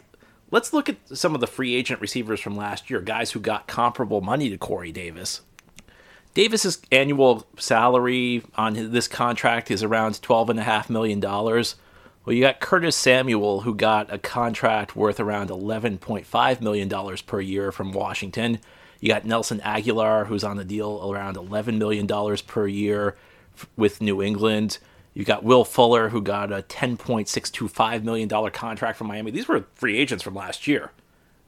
let's 0.51 0.73
look 0.73 0.89
at 0.89 0.97
some 1.13 1.33
of 1.33 1.41
the 1.41 1.47
free 1.47 1.75
agent 1.75 2.01
receivers 2.01 2.39
from 2.39 2.57
last 2.57 2.89
year, 2.89 3.01
guys 3.01 3.31
who 3.31 3.39
got 3.39 3.67
comparable 3.67 4.21
money 4.21 4.49
to 4.49 4.57
Corey 4.57 4.91
Davis. 4.91 5.41
Davis's 6.33 6.79
annual 6.91 7.47
salary 7.57 8.43
on 8.55 8.91
this 8.91 9.07
contract 9.07 9.71
is 9.71 9.81
around 9.81 10.13
$12.5 10.13 10.89
million. 10.89 11.19
Well, 12.25 12.35
you 12.35 12.41
got 12.41 12.59
Curtis 12.59 12.95
Samuel, 12.95 13.61
who 13.61 13.73
got 13.73 14.13
a 14.13 14.17
contract 14.17 14.95
worth 14.95 15.19
around 15.19 15.49
$11.5 15.49 16.61
million 16.61 17.17
per 17.25 17.41
year 17.41 17.71
from 17.71 17.91
Washington. 17.91 18.59
You 18.99 19.07
got 19.07 19.25
Nelson 19.25 19.59
Agholor, 19.61 20.27
who's 20.27 20.43
on 20.43 20.57
the 20.57 20.65
deal 20.65 21.11
around 21.11 21.38
$11 21.38 21.77
million 21.77 22.07
per 22.45 22.67
year 22.67 23.15
with 23.77 24.01
New 24.01 24.21
England. 24.21 24.79
You 25.13 25.25
got 25.25 25.43
Will 25.43 25.65
Fuller, 25.65 26.09
who 26.09 26.21
got 26.21 26.51
a 26.51 26.61
$10.625 26.61 28.03
million 28.03 28.29
contract 28.51 28.97
from 28.97 29.07
Miami. 29.07 29.31
These 29.31 29.47
were 29.47 29.65
free 29.73 29.97
agents 29.97 30.23
from 30.23 30.35
last 30.35 30.67
year. 30.67 30.91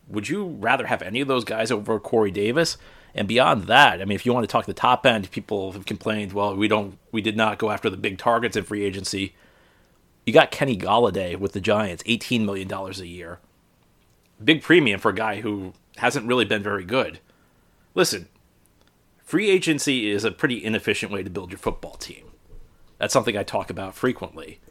Would 0.07 0.29
you 0.29 0.45
rather 0.45 0.87
have 0.87 1.01
any 1.01 1.21
of 1.21 1.27
those 1.27 1.45
guys 1.45 1.71
over 1.71 1.99
Corey 1.99 2.31
Davis? 2.31 2.77
And 3.13 3.27
beyond 3.27 3.63
that, 3.63 4.01
I 4.01 4.05
mean, 4.05 4.15
if 4.15 4.25
you 4.25 4.33
want 4.33 4.45
to 4.45 4.51
talk 4.51 4.65
the 4.65 4.73
top 4.73 5.05
end, 5.05 5.31
people 5.31 5.73
have 5.73 5.85
complained, 5.85 6.33
well, 6.33 6.55
we 6.55 6.67
don't, 6.67 6.97
we 7.11 7.21
did 7.21 7.37
not 7.37 7.59
go 7.59 7.69
after 7.69 7.89
the 7.89 7.97
big 7.97 8.17
targets 8.17 8.55
in 8.55 8.63
free 8.63 8.83
agency. 8.83 9.35
You 10.31 10.33
got 10.33 10.49
Kenny 10.49 10.77
Golladay 10.77 11.35
with 11.35 11.51
the 11.51 11.59
Giants, 11.59 12.03
$18 12.03 12.45
million 12.45 12.71
a 12.71 13.03
year. 13.03 13.39
Big 14.41 14.61
premium 14.61 14.97
for 14.97 15.09
a 15.09 15.13
guy 15.13 15.41
who 15.41 15.73
hasn't 15.97 16.25
really 16.25 16.45
been 16.45 16.63
very 16.63 16.85
good. 16.85 17.19
Listen, 17.95 18.29
free 19.25 19.49
agency 19.49 20.09
is 20.09 20.23
a 20.23 20.31
pretty 20.31 20.63
inefficient 20.63 21.11
way 21.11 21.21
to 21.21 21.29
build 21.29 21.51
your 21.51 21.57
football 21.57 21.95
team. 21.95 22.31
That's 22.97 23.11
something 23.11 23.35
I 23.35 23.43
talk 23.43 23.69
about 23.69 23.93
frequently. 23.93 24.61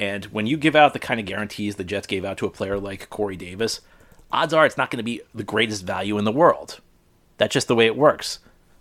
And 0.00 0.24
when 0.32 0.46
you 0.46 0.56
give 0.56 0.74
out 0.74 0.94
the 0.94 0.98
kind 0.98 1.20
of 1.20 1.26
guarantees 1.26 1.76
the 1.76 1.84
Jets 1.84 2.06
gave 2.06 2.24
out 2.24 2.38
to 2.38 2.46
a 2.46 2.50
player 2.50 2.80
like 2.80 3.10
Corey 3.10 3.36
Davis, 3.36 3.82
odds 4.32 4.54
are 4.54 4.64
it's 4.64 4.78
not 4.78 4.90
going 4.90 4.96
to 4.96 5.02
be 5.02 5.20
the 5.34 5.44
greatest 5.44 5.84
value 5.84 6.16
in 6.16 6.24
the 6.24 6.32
world. 6.32 6.80
That's 7.36 7.52
just 7.52 7.68
the 7.68 7.76
way 7.76 7.84
it 7.84 7.98
works. 7.98 8.38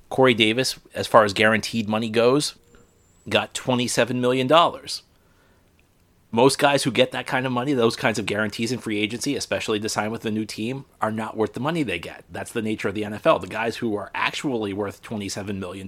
Corey 0.07 0.33
Davis, 0.33 0.79
as 0.95 1.07
far 1.07 1.25
as 1.25 1.33
guaranteed 1.33 1.89
money 1.89 2.09
goes, 2.09 2.55
got 3.27 3.53
$27 3.53 4.15
million 4.15 4.47
most 6.31 6.57
guys 6.57 6.83
who 6.83 6.91
get 6.91 7.11
that 7.11 7.27
kind 7.27 7.45
of 7.45 7.51
money, 7.51 7.73
those 7.73 7.97
kinds 7.97 8.17
of 8.17 8.25
guarantees 8.25 8.71
in 8.71 8.79
free 8.79 8.97
agency, 8.99 9.35
especially 9.35 9.81
to 9.81 9.89
sign 9.89 10.11
with 10.11 10.25
a 10.25 10.31
new 10.31 10.45
team, 10.45 10.85
are 11.01 11.11
not 11.11 11.35
worth 11.35 11.53
the 11.53 11.59
money 11.59 11.83
they 11.83 11.99
get. 11.99 12.23
That's 12.31 12.53
the 12.53 12.61
nature 12.61 12.87
of 12.87 12.95
the 12.95 13.03
NFL. 13.03 13.41
The 13.41 13.47
guys 13.47 13.77
who 13.77 13.95
are 13.97 14.11
actually 14.15 14.71
worth 14.71 15.03
$27 15.03 15.57
million 15.57 15.87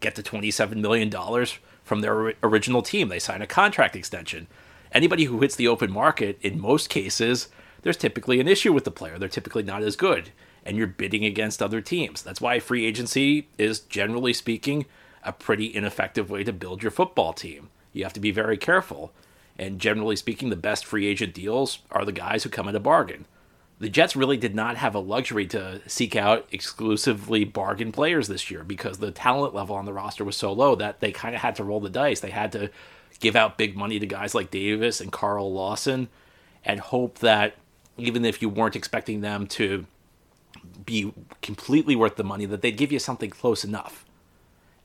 get 0.00 0.14
the 0.14 0.22
$27 0.22 0.76
million 0.76 1.46
from 1.84 2.00
their 2.00 2.32
original 2.42 2.80
team. 2.80 3.08
They 3.08 3.18
sign 3.18 3.42
a 3.42 3.46
contract 3.46 3.94
extension. 3.94 4.46
Anybody 4.92 5.24
who 5.24 5.40
hits 5.40 5.56
the 5.56 5.68
open 5.68 5.92
market, 5.92 6.38
in 6.40 6.58
most 6.58 6.88
cases, 6.88 7.48
there's 7.82 7.98
typically 7.98 8.40
an 8.40 8.48
issue 8.48 8.72
with 8.72 8.84
the 8.84 8.90
player. 8.90 9.18
They're 9.18 9.28
typically 9.28 9.62
not 9.62 9.82
as 9.82 9.94
good, 9.94 10.30
and 10.64 10.78
you're 10.78 10.86
bidding 10.86 11.24
against 11.24 11.62
other 11.62 11.82
teams. 11.82 12.22
That's 12.22 12.40
why 12.40 12.60
free 12.60 12.86
agency 12.86 13.48
is, 13.58 13.80
generally 13.80 14.32
speaking, 14.32 14.86
a 15.22 15.32
pretty 15.34 15.74
ineffective 15.74 16.30
way 16.30 16.44
to 16.44 16.52
build 16.52 16.82
your 16.82 16.90
football 16.90 17.34
team. 17.34 17.68
You 17.92 18.04
have 18.04 18.12
to 18.14 18.20
be 18.20 18.30
very 18.30 18.56
careful 18.56 19.12
and 19.60 19.78
generally 19.78 20.16
speaking, 20.16 20.48
the 20.48 20.56
best 20.56 20.86
free 20.86 21.06
agent 21.06 21.34
deals 21.34 21.80
are 21.90 22.06
the 22.06 22.12
guys 22.12 22.42
who 22.42 22.48
come 22.48 22.66
at 22.66 22.74
a 22.74 22.80
bargain. 22.80 23.26
The 23.78 23.90
Jets 23.90 24.16
really 24.16 24.38
did 24.38 24.54
not 24.54 24.78
have 24.78 24.94
a 24.94 25.00
luxury 25.00 25.46
to 25.48 25.82
seek 25.86 26.16
out 26.16 26.48
exclusively 26.50 27.44
bargain 27.44 27.92
players 27.92 28.26
this 28.26 28.50
year 28.50 28.64
because 28.64 28.98
the 28.98 29.10
talent 29.10 29.54
level 29.54 29.76
on 29.76 29.84
the 29.84 29.92
roster 29.92 30.24
was 30.24 30.36
so 30.36 30.50
low 30.50 30.74
that 30.76 31.00
they 31.00 31.12
kind 31.12 31.34
of 31.34 31.42
had 31.42 31.56
to 31.56 31.64
roll 31.64 31.78
the 31.78 31.90
dice. 31.90 32.20
They 32.20 32.30
had 32.30 32.52
to 32.52 32.70
give 33.20 33.36
out 33.36 33.58
big 33.58 33.76
money 33.76 33.98
to 33.98 34.06
guys 34.06 34.34
like 34.34 34.50
Davis 34.50 34.98
and 34.98 35.12
Carl 35.12 35.52
Lawson 35.52 36.08
and 36.64 36.80
hope 36.80 37.18
that 37.18 37.54
even 37.98 38.24
if 38.24 38.40
you 38.40 38.48
weren't 38.48 38.76
expecting 38.76 39.20
them 39.20 39.46
to 39.48 39.84
be 40.86 41.12
completely 41.42 41.94
worth 41.94 42.16
the 42.16 42.24
money, 42.24 42.46
that 42.46 42.62
they'd 42.62 42.78
give 42.78 42.92
you 42.92 42.98
something 42.98 43.28
close 43.28 43.62
enough. 43.62 44.06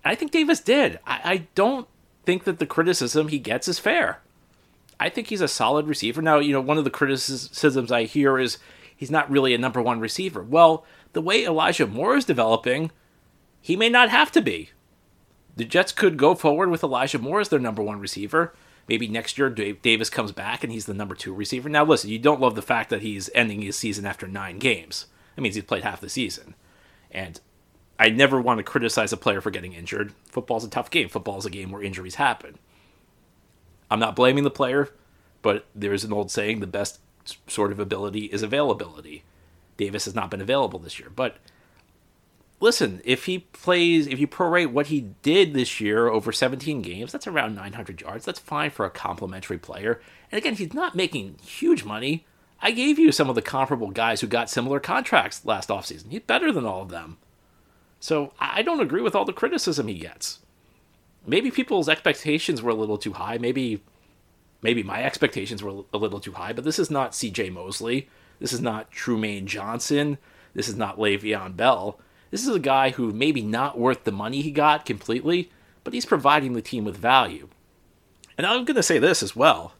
I 0.04 0.16
think 0.16 0.32
Davis 0.32 0.60
did. 0.60 1.00
I, 1.08 1.22
I 1.24 1.38
don't 1.56 1.88
think 2.26 2.44
that 2.44 2.60
the 2.60 2.66
criticism 2.66 3.30
he 3.30 3.40
gets 3.40 3.70
is 3.70 3.80
fair. 3.80 4.20
I 5.00 5.10
think 5.10 5.28
he's 5.28 5.42
a 5.42 5.48
solid 5.48 5.88
receiver. 5.88 6.22
Now, 6.22 6.40
you 6.40 6.54
know, 6.54 6.62
one 6.62 6.78
of 6.78 6.84
the 6.84 6.90
criticisms 6.90 7.92
I 7.92 8.04
hear 8.04 8.40
is 8.40 8.58
he's 8.96 9.12
not 9.12 9.30
really 9.30 9.54
a 9.54 9.58
number 9.58 9.82
one 9.82 10.00
receiver. 10.00 10.44
Well, 10.44 10.86
the 11.14 11.22
way 11.22 11.46
Elijah 11.46 11.88
Moore 11.88 12.16
is 12.16 12.26
developing, 12.26 12.92
he 13.62 13.76
may 13.76 13.90
not 13.90 14.10
have 14.10 14.32
to 14.34 14.42
be. 14.42 14.70
The 15.56 15.66
Jets 15.66 15.92
could 15.92 16.18
go 16.18 16.36
forward 16.36 16.70
with 16.70 16.84
Elijah 16.84 17.20
Moore 17.20 17.40
as 17.40 17.50
their 17.50 17.60
number 17.60 17.82
one 17.82 18.00
receiver. 18.00 18.54
Maybe 18.88 19.08
next 19.08 19.38
year 19.38 19.50
Dave 19.50 19.82
Davis 19.82 20.10
comes 20.10 20.32
back 20.32 20.64
and 20.64 20.72
he's 20.72 20.86
the 20.86 20.94
number 20.94 21.16
two 21.16 21.34
receiver. 21.34 21.70
Now, 21.70 21.84
listen, 21.86 22.10
you 22.10 22.20
don't 22.20 22.42
love 22.42 22.56
the 22.56 22.62
fact 22.62 22.90
that 22.90 23.02
he's 23.02 23.30
ending 23.34 23.62
his 23.62 23.76
season 23.76 24.06
after 24.06 24.28
nine 24.28 24.60
games. 24.60 25.08
That 25.36 25.42
means 25.42 25.56
he's 25.56 25.64
played 25.64 25.84
half 25.84 26.02
the 26.02 26.10
season. 26.10 26.56
And 27.10 27.40
I 27.98 28.10
never 28.10 28.40
want 28.40 28.60
to 28.60 28.64
criticize 28.64 29.14
a 29.14 29.18
player 29.18 29.42
for 29.42 29.52
getting 29.52 29.74
injured. 29.74 30.14
Football's 30.30 30.66
a 30.66 30.70
tough 30.70 30.92
game. 30.92 31.10
Football's 31.10 31.46
a 31.46 31.50
game 31.50 31.72
where 31.72 31.82
injuries 31.82 32.16
happen. 32.16 32.60
I'm 33.96 34.00
not 34.02 34.18
blaming 34.18 34.44
the 34.44 34.52
player, 34.52 34.90
but 35.42 35.68
there's 35.74 36.04
an 36.04 36.12
old 36.12 36.30
saying 36.30 36.60
the 36.60 36.68
best 36.68 37.00
sort 37.48 37.72
of 37.72 37.80
ability 37.80 38.26
is 38.26 38.44
availability. 38.44 39.24
Davis 39.78 40.04
has 40.04 40.14
not 40.14 40.30
been 40.30 40.42
available 40.42 40.80
this 40.80 41.00
year. 41.00 41.10
But 41.16 41.38
listen, 42.60 43.00
if 43.06 43.24
he 43.24 43.40
plays, 43.40 44.06
if 44.06 44.20
you 44.20 44.28
prorate 44.28 44.74
what 44.74 44.88
he 44.88 45.12
did 45.22 45.54
this 45.54 45.80
year 45.80 46.10
over 46.10 46.34
17 46.34 46.82
games, 46.82 47.14
that's 47.14 47.26
around 47.26 47.56
900 47.56 48.02
yards. 48.02 48.26
That's 48.26 48.38
fine 48.38 48.70
for 48.70 48.86
a 48.86 48.90
complimentary 48.90 49.58
player. 49.58 50.02
And 50.30 50.38
again, 50.38 50.56
he's 50.56 50.74
not 50.74 50.94
making 50.94 51.38
huge 51.42 51.86
money. 51.86 52.26
I 52.62 52.72
gave 52.72 53.00
you 53.00 53.14
some 53.14 53.30
of 53.30 53.36
the 53.36 53.42
comparable 53.42 53.92
guys 53.92 54.20
who 54.20 54.28
got 54.28 54.50
similar 54.50 54.82
contracts 54.82 55.46
last 55.46 55.70
offseason. 55.70 56.12
He's 56.12 56.20
better 56.20 56.52
than 56.52 56.66
all 56.66 56.82
of 56.82 56.90
them. 56.90 57.16
So 58.02 58.34
I 58.42 58.62
don't 58.62 58.82
agree 58.82 59.02
with 59.02 59.16
all 59.16 59.24
the 59.24 59.32
criticism 59.32 59.88
he 59.88 60.00
gets. 60.00 60.40
Maybe 61.28 61.52
people's 61.52 61.90
expectations 61.90 62.62
were 62.62 62.72
a 62.72 62.76
little 62.76 62.98
too 62.98 63.14
high. 63.14 63.38
Maybe 63.38 63.82
maybe 64.62 64.84
my 64.84 65.04
expectations 65.04 65.62
were 65.62 65.84
a 65.94 65.98
little 65.98 66.20
too 66.20 66.34
high, 66.34 66.54
but 66.54 66.64
this 66.64 66.80
is 66.80 66.90
not 66.90 67.12
CJ 67.12 67.52
Mosley. 67.52 68.10
This 68.40 68.54
is 68.54 68.62
not 68.62 68.92
Trumaine 68.92 69.46
Johnson. 69.46 70.18
This 70.54 70.68
is 70.68 70.76
not 70.76 70.98
Le'Veon 70.98 71.56
Bell. 71.56 72.00
This 72.32 72.46
is 72.46 72.56
a 72.56 72.60
guy 72.60 72.90
who 72.92 73.12
maybe 73.12 73.42
not 73.42 73.78
worth 73.78 74.04
the 74.04 74.12
money 74.12 74.42
he 74.42 74.52
got 74.52 74.86
completely, 74.86 75.52
but 75.84 75.94
he's 75.94 76.06
providing 76.06 76.54
the 76.54 76.62
team 76.62 76.84
with 76.84 76.98
value. 76.98 77.50
And 78.38 78.46
I'm 78.46 78.66
going 78.66 78.76
to 78.76 78.84
say 78.84 79.00
this 79.00 79.24
as 79.24 79.36
well. 79.36 79.74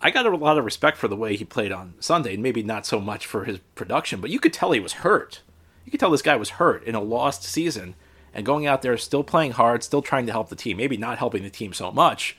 I 0.00 0.10
got 0.10 0.26
a 0.26 0.36
lot 0.36 0.58
of 0.58 0.64
respect 0.64 0.96
for 0.96 1.08
the 1.08 1.16
way 1.16 1.36
he 1.36 1.44
played 1.44 1.72
on 1.72 1.94
Sunday, 1.98 2.34
and 2.34 2.42
maybe 2.42 2.62
not 2.62 2.86
so 2.86 3.00
much 3.00 3.26
for 3.26 3.44
his 3.44 3.58
production, 3.74 4.20
but 4.20 4.30
you 4.30 4.38
could 4.38 4.52
tell 4.52 4.72
he 4.72 4.80
was 4.80 4.94
hurt. 4.94 5.40
You 5.84 5.90
could 5.90 6.00
tell 6.00 6.10
this 6.10 6.22
guy 6.22 6.36
was 6.36 6.50
hurt 6.50 6.84
in 6.84 6.94
a 6.94 7.00
lost 7.00 7.42
season 7.42 7.94
and 8.34 8.44
going 8.44 8.66
out 8.66 8.82
there 8.82 8.98
still 8.98 9.24
playing 9.24 9.52
hard, 9.52 9.82
still 9.84 10.02
trying 10.02 10.26
to 10.26 10.32
help 10.32 10.48
the 10.48 10.56
team. 10.56 10.76
Maybe 10.76 10.96
not 10.96 11.18
helping 11.18 11.44
the 11.44 11.50
team 11.50 11.72
so 11.72 11.92
much, 11.92 12.36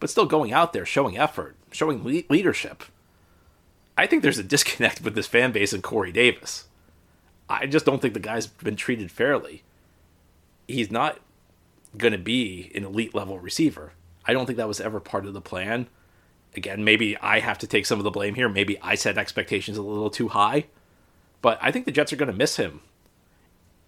but 0.00 0.10
still 0.10 0.26
going 0.26 0.52
out 0.52 0.72
there, 0.72 0.84
showing 0.84 1.16
effort, 1.16 1.54
showing 1.70 2.02
le- 2.04 2.24
leadership. 2.28 2.82
I 3.96 4.06
think 4.06 4.22
there's 4.22 4.38
a 4.38 4.42
disconnect 4.42 5.00
with 5.04 5.14
this 5.14 5.28
fan 5.28 5.52
base 5.52 5.72
and 5.72 5.82
Corey 5.82 6.12
Davis. 6.12 6.66
I 7.48 7.66
just 7.66 7.86
don't 7.86 8.02
think 8.02 8.14
the 8.14 8.20
guy's 8.20 8.46
been 8.46 8.76
treated 8.76 9.10
fairly. 9.10 9.62
He's 10.68 10.90
not 10.90 11.18
going 11.96 12.12
to 12.12 12.18
be 12.18 12.70
an 12.74 12.84
elite 12.84 13.14
level 13.14 13.38
receiver. 13.38 13.92
I 14.24 14.32
don't 14.32 14.46
think 14.46 14.58
that 14.58 14.68
was 14.68 14.80
ever 14.80 15.00
part 15.00 15.26
of 15.26 15.34
the 15.34 15.40
plan. 15.40 15.88
Again, 16.56 16.84
maybe 16.84 17.16
I 17.18 17.40
have 17.40 17.58
to 17.58 17.66
take 17.66 17.86
some 17.86 17.98
of 17.98 18.04
the 18.04 18.10
blame 18.10 18.34
here. 18.34 18.48
Maybe 18.48 18.78
I 18.80 18.94
set 18.94 19.18
expectations 19.18 19.76
a 19.78 19.82
little 19.82 20.10
too 20.10 20.28
high. 20.28 20.66
But 21.42 21.58
I 21.62 21.70
think 21.70 21.86
the 21.86 21.92
Jets 21.92 22.12
are 22.12 22.16
going 22.16 22.30
to 22.30 22.36
miss 22.36 22.56
him. 22.56 22.80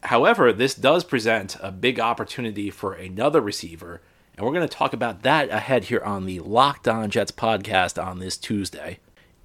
However, 0.04 0.52
this 0.52 0.75
does 0.75 1.04
present 1.04 1.56
a 1.61 1.71
big 1.71 2.00
opportunity 2.00 2.71
for 2.71 2.92
another 2.94 3.40
receiver 3.40 4.00
and 4.37 4.47
we're 4.47 4.52
going 4.52 4.68
to 4.68 4.76
talk 4.76 4.92
about 4.92 5.23
that 5.23 5.50
ahead 5.50 5.85
here 5.85 6.00
on 6.00 6.25
the 6.25 6.40
Locked 6.40 6.88
On 6.88 7.11
Jets 7.11 7.32
podcast 7.32 8.02
on 8.02 8.18
this 8.18 8.37
Tuesday. 8.37 8.99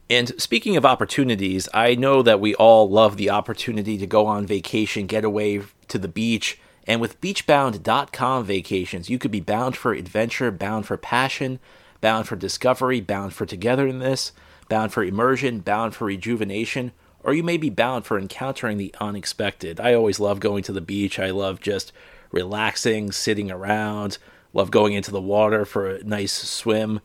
And 0.09 0.39
speaking 0.41 0.77
of 0.77 0.85
opportunities, 0.85 1.67
I 1.73 1.95
know 1.95 2.21
that 2.21 2.39
we 2.39 2.55
all 2.55 2.89
love 2.89 3.17
the 3.17 3.29
opportunity 3.29 3.97
to 3.97 4.07
go 4.07 4.25
on 4.25 4.47
vacation, 4.47 5.05
get 5.05 5.25
away 5.25 5.61
to 5.89 5.97
the 5.97 6.07
beach. 6.07 6.57
And 6.85 7.01
with 7.01 7.19
beachbound.com 7.19 8.45
vacations, 8.45 9.09
you 9.09 9.19
could 9.19 9.31
be 9.31 9.41
bound 9.41 9.75
for 9.75 9.91
adventure, 9.91 10.51
bound 10.51 10.85
for 10.85 10.95
passion, 10.95 11.59
bound 11.99 12.29
for 12.29 12.37
discovery, 12.37 13.01
bound 13.01 13.33
for 13.33 13.45
togetherness, 13.45 14.31
bound 14.69 14.93
for 14.93 15.03
immersion, 15.03 15.59
bound 15.59 15.95
for 15.95 16.05
rejuvenation, 16.05 16.93
or 17.27 17.35
you 17.35 17.43
may 17.43 17.57
be 17.57 17.69
bound 17.69 18.05
for 18.05 18.17
encountering 18.17 18.79
the 18.79 18.95
unexpected. 18.99 19.79
I 19.79 19.93
always 19.93 20.19
love 20.19 20.39
going 20.39 20.63
to 20.63 20.73
the 20.73 20.81
beach. 20.81 21.19
I 21.19 21.29
love 21.29 21.61
just 21.61 21.91
relaxing, 22.31 23.11
sitting 23.11 23.51
around, 23.51 24.17
Love 24.57 24.71
going 24.71 24.93
into 24.93 25.11
the 25.11 25.21
water 25.21 25.65
for 25.65 25.87
a 25.87 26.03
nice 26.03 26.33
swim. 26.33 26.99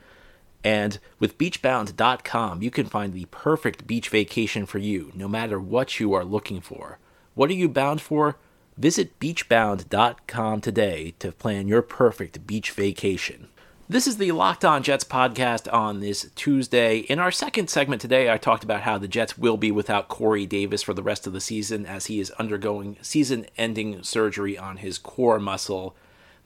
And 0.64 0.98
with 1.18 1.36
beachbound.com, 1.36 2.62
you 2.62 2.70
can 2.70 2.86
find 2.86 3.12
the 3.12 3.26
perfect 3.26 3.86
beach 3.86 4.08
vacation 4.08 4.64
for 4.64 4.78
you, 4.78 5.12
no 5.14 5.28
matter 5.28 5.60
what 5.60 6.00
you 6.00 6.14
are 6.14 6.24
looking 6.24 6.62
for. 6.62 6.98
What 7.34 7.50
are 7.50 7.54
you 7.54 7.68
bound 7.68 8.00
for? 8.00 8.36
Visit 8.78 9.18
beachbound.com 9.18 10.60
today 10.62 11.14
to 11.18 11.32
plan 11.32 11.68
your 11.68 11.82
perfect 11.82 12.46
beach 12.46 12.70
vacation. 12.70 13.48
This 13.88 14.06
is 14.06 14.16
the 14.16 14.30
Locked 14.30 14.64
On 14.64 14.82
Jets 14.82 15.02
podcast 15.02 15.70
on 15.70 15.98
this 15.98 16.30
Tuesday. 16.36 16.98
In 16.98 17.18
our 17.18 17.32
second 17.32 17.68
segment 17.68 18.00
today, 18.00 18.30
I 18.30 18.38
talked 18.38 18.62
about 18.62 18.82
how 18.82 18.96
the 18.96 19.08
Jets 19.08 19.36
will 19.36 19.56
be 19.56 19.72
without 19.72 20.08
Corey 20.08 20.46
Davis 20.46 20.82
for 20.82 20.94
the 20.94 21.02
rest 21.02 21.26
of 21.26 21.32
the 21.32 21.40
season 21.40 21.84
as 21.84 22.06
he 22.06 22.20
is 22.20 22.30
undergoing 22.32 22.96
season 23.02 23.44
ending 23.58 24.02
surgery 24.04 24.56
on 24.56 24.78
his 24.78 24.98
core 24.98 25.40
muscle. 25.40 25.96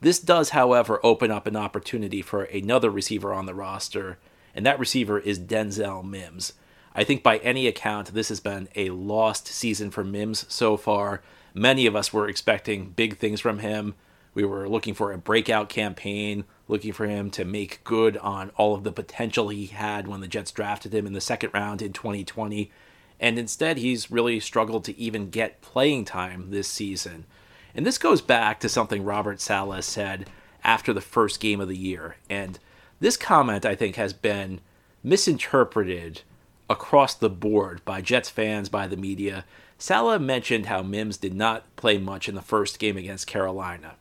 This 0.00 0.18
does, 0.18 0.50
however, 0.50 0.98
open 1.04 1.30
up 1.30 1.46
an 1.46 1.56
opportunity 1.56 2.22
for 2.22 2.44
another 2.44 2.90
receiver 2.90 3.34
on 3.34 3.44
the 3.44 3.54
roster, 3.54 4.18
and 4.54 4.64
that 4.64 4.80
receiver 4.80 5.18
is 5.18 5.38
Denzel 5.38 6.02
Mims. 6.02 6.54
I 6.94 7.04
think 7.04 7.22
by 7.22 7.36
any 7.38 7.66
account, 7.66 8.14
this 8.14 8.30
has 8.30 8.40
been 8.40 8.68
a 8.74 8.88
lost 8.90 9.46
season 9.46 9.90
for 9.90 10.02
Mims 10.02 10.46
so 10.48 10.78
far. 10.78 11.20
Many 11.52 11.84
of 11.84 11.94
us 11.94 12.14
were 12.14 12.28
expecting 12.28 12.90
big 12.90 13.18
things 13.18 13.40
from 13.40 13.58
him. 13.58 13.94
We 14.32 14.44
were 14.44 14.68
looking 14.68 14.94
for 14.94 15.12
a 15.12 15.18
breakout 15.18 15.68
campaign, 15.68 16.44
looking 16.68 16.92
for 16.92 17.06
him 17.06 17.30
to 17.30 17.44
make 17.44 17.84
good 17.84 18.16
on 18.18 18.50
all 18.56 18.74
of 18.74 18.84
the 18.84 18.92
potential 18.92 19.48
he 19.48 19.66
had 19.66 20.08
when 20.08 20.20
the 20.20 20.28
Jets 20.28 20.50
drafted 20.50 20.94
him 20.94 21.06
in 21.06 21.12
the 21.12 21.20
second 21.20 21.50
round 21.54 21.80
in 21.80 21.92
2020. 21.92 22.70
And 23.20 23.38
instead, 23.38 23.78
he's 23.78 24.10
really 24.10 24.40
struggled 24.40 24.84
to 24.84 24.98
even 24.98 25.30
get 25.30 25.62
playing 25.62 26.04
time 26.04 26.50
this 26.50 26.68
season. 26.68 27.24
And 27.74 27.86
this 27.86 27.98
goes 27.98 28.20
back 28.20 28.60
to 28.60 28.68
something 28.68 29.04
Robert 29.04 29.40
Saleh 29.40 29.84
said 29.84 30.28
after 30.64 30.92
the 30.92 31.00
first 31.00 31.40
game 31.40 31.60
of 31.60 31.68
the 31.68 31.76
year. 31.76 32.16
And 32.28 32.58
this 33.00 33.16
comment, 33.16 33.64
I 33.64 33.74
think, 33.74 33.96
has 33.96 34.12
been 34.12 34.60
misinterpreted 35.02 36.22
across 36.68 37.14
the 37.14 37.30
board 37.30 37.84
by 37.84 38.00
Jets 38.00 38.28
fans, 38.28 38.68
by 38.68 38.86
the 38.86 38.96
media. 38.96 39.44
Saleh 39.78 40.20
mentioned 40.20 40.66
how 40.66 40.82
Mims 40.82 41.16
did 41.16 41.34
not 41.34 41.64
play 41.76 41.98
much 41.98 42.28
in 42.28 42.34
the 42.34 42.42
first 42.42 42.78
game 42.78 42.96
against 42.96 43.26
Carolina. 43.26 43.94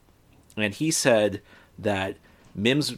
And 0.58 0.74
he 0.74 0.90
said 0.90 1.42
that 1.78 2.18
Mims 2.56 2.98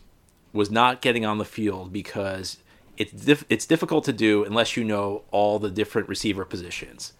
was 0.53 0.71
not 0.71 1.01
getting 1.01 1.25
on 1.25 1.39
the 1.39 1.45
field 1.45 1.91
because 1.91 2.57
it's, 2.95 3.11
dif- 3.11 3.45
it's 3.49 3.65
difficult 3.65 4.05
to 4.05 4.13
do 4.13 4.43
unless 4.43 4.77
you 4.77 4.83
know 4.83 5.23
all 5.31 5.59
the 5.59 5.69
different 5.69 6.07
receiver 6.07 6.45
positions. 6.45 7.13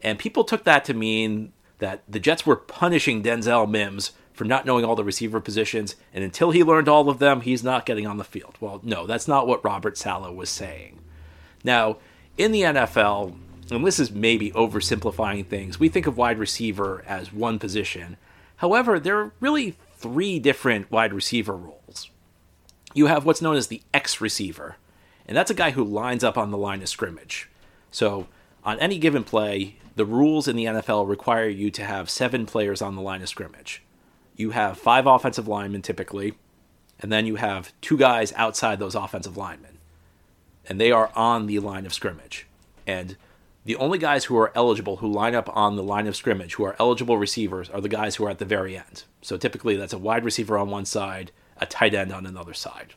And 0.00 0.18
people 0.18 0.44
took 0.44 0.64
that 0.64 0.84
to 0.86 0.94
mean 0.94 1.52
that 1.78 2.02
the 2.08 2.20
Jets 2.20 2.44
were 2.46 2.56
punishing 2.56 3.22
Denzel 3.22 3.68
Mims 3.68 4.12
for 4.32 4.44
not 4.44 4.64
knowing 4.64 4.84
all 4.84 4.96
the 4.96 5.04
receiver 5.04 5.40
positions, 5.40 5.94
and 6.14 6.24
until 6.24 6.50
he 6.50 6.64
learned 6.64 6.88
all 6.88 7.08
of 7.08 7.18
them, 7.18 7.42
he's 7.42 7.62
not 7.62 7.84
getting 7.84 8.06
on 8.06 8.16
the 8.16 8.24
field. 8.24 8.56
Well, 8.60 8.80
no, 8.82 9.06
that's 9.06 9.28
not 9.28 9.46
what 9.46 9.64
Robert 9.64 9.98
Saleh 9.98 10.34
was 10.34 10.48
saying. 10.48 11.00
Now, 11.62 11.98
in 12.38 12.52
the 12.52 12.62
NFL, 12.62 13.36
and 13.70 13.86
this 13.86 14.00
is 14.00 14.10
maybe 14.10 14.50
oversimplifying 14.52 15.46
things, 15.46 15.78
we 15.78 15.88
think 15.88 16.06
of 16.06 16.16
wide 16.16 16.38
receiver 16.38 17.04
as 17.06 17.32
one 17.32 17.58
position. 17.58 18.16
However, 18.56 18.98
there 18.98 19.18
are 19.18 19.32
really 19.40 19.76
three 20.02 20.38
different 20.38 20.90
wide 20.90 21.14
receiver 21.14 21.54
roles. 21.54 22.10
You 22.94 23.06
have 23.06 23.24
what's 23.24 23.40
known 23.40 23.56
as 23.56 23.68
the 23.68 23.82
X 23.94 24.20
receiver, 24.20 24.76
and 25.26 25.36
that's 25.36 25.50
a 25.50 25.54
guy 25.54 25.70
who 25.70 25.84
lines 25.84 26.24
up 26.24 26.36
on 26.36 26.50
the 26.50 26.58
line 26.58 26.82
of 26.82 26.88
scrimmage. 26.88 27.48
So, 27.90 28.26
on 28.64 28.78
any 28.80 28.98
given 28.98 29.24
play, 29.24 29.76
the 29.96 30.04
rules 30.04 30.48
in 30.48 30.56
the 30.56 30.66
NFL 30.66 31.08
require 31.08 31.48
you 31.48 31.70
to 31.70 31.84
have 31.84 32.10
seven 32.10 32.46
players 32.46 32.82
on 32.82 32.96
the 32.96 33.02
line 33.02 33.22
of 33.22 33.28
scrimmage. 33.28 33.82
You 34.36 34.50
have 34.50 34.78
five 34.78 35.06
offensive 35.06 35.48
linemen 35.48 35.82
typically, 35.82 36.34
and 37.00 37.10
then 37.10 37.26
you 37.26 37.36
have 37.36 37.72
two 37.80 37.96
guys 37.96 38.32
outside 38.34 38.78
those 38.78 38.94
offensive 38.94 39.36
linemen. 39.36 39.78
And 40.68 40.80
they 40.80 40.92
are 40.92 41.10
on 41.14 41.46
the 41.46 41.58
line 41.58 41.86
of 41.86 41.94
scrimmage. 41.94 42.46
And 42.86 43.16
the 43.64 43.76
only 43.76 43.98
guys 43.98 44.24
who 44.24 44.36
are 44.36 44.52
eligible 44.54 44.96
who 44.96 45.12
line 45.12 45.34
up 45.34 45.48
on 45.54 45.76
the 45.76 45.82
line 45.82 46.06
of 46.06 46.16
scrimmage, 46.16 46.54
who 46.54 46.64
are 46.64 46.76
eligible 46.80 47.16
receivers, 47.16 47.70
are 47.70 47.80
the 47.80 47.88
guys 47.88 48.16
who 48.16 48.24
are 48.24 48.30
at 48.30 48.38
the 48.38 48.44
very 48.44 48.76
end. 48.76 49.04
So 49.20 49.36
typically 49.36 49.76
that's 49.76 49.92
a 49.92 49.98
wide 49.98 50.24
receiver 50.24 50.58
on 50.58 50.70
one 50.70 50.84
side, 50.84 51.30
a 51.58 51.66
tight 51.66 51.94
end 51.94 52.12
on 52.12 52.26
another 52.26 52.54
side. 52.54 52.94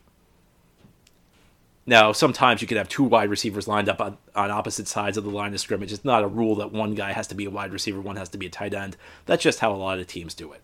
Now, 1.88 2.10
sometimes 2.10 2.60
you 2.60 2.66
could 2.66 2.78
have 2.78 2.88
two 2.88 3.04
wide 3.04 3.30
receivers 3.30 3.68
lined 3.68 3.88
up 3.88 4.00
on, 4.00 4.18
on 4.34 4.50
opposite 4.50 4.88
sides 4.88 5.16
of 5.16 5.22
the 5.22 5.30
line 5.30 5.54
of 5.54 5.60
scrimmage. 5.60 5.92
It's 5.92 6.04
not 6.04 6.24
a 6.24 6.28
rule 6.28 6.56
that 6.56 6.72
one 6.72 6.96
guy 6.96 7.12
has 7.12 7.28
to 7.28 7.36
be 7.36 7.44
a 7.44 7.50
wide 7.50 7.72
receiver, 7.72 8.00
one 8.00 8.16
has 8.16 8.28
to 8.30 8.38
be 8.38 8.46
a 8.46 8.50
tight 8.50 8.74
end. 8.74 8.96
That's 9.26 9.44
just 9.44 9.60
how 9.60 9.72
a 9.72 9.76
lot 9.76 10.00
of 10.00 10.08
teams 10.08 10.34
do 10.34 10.52
it. 10.52 10.62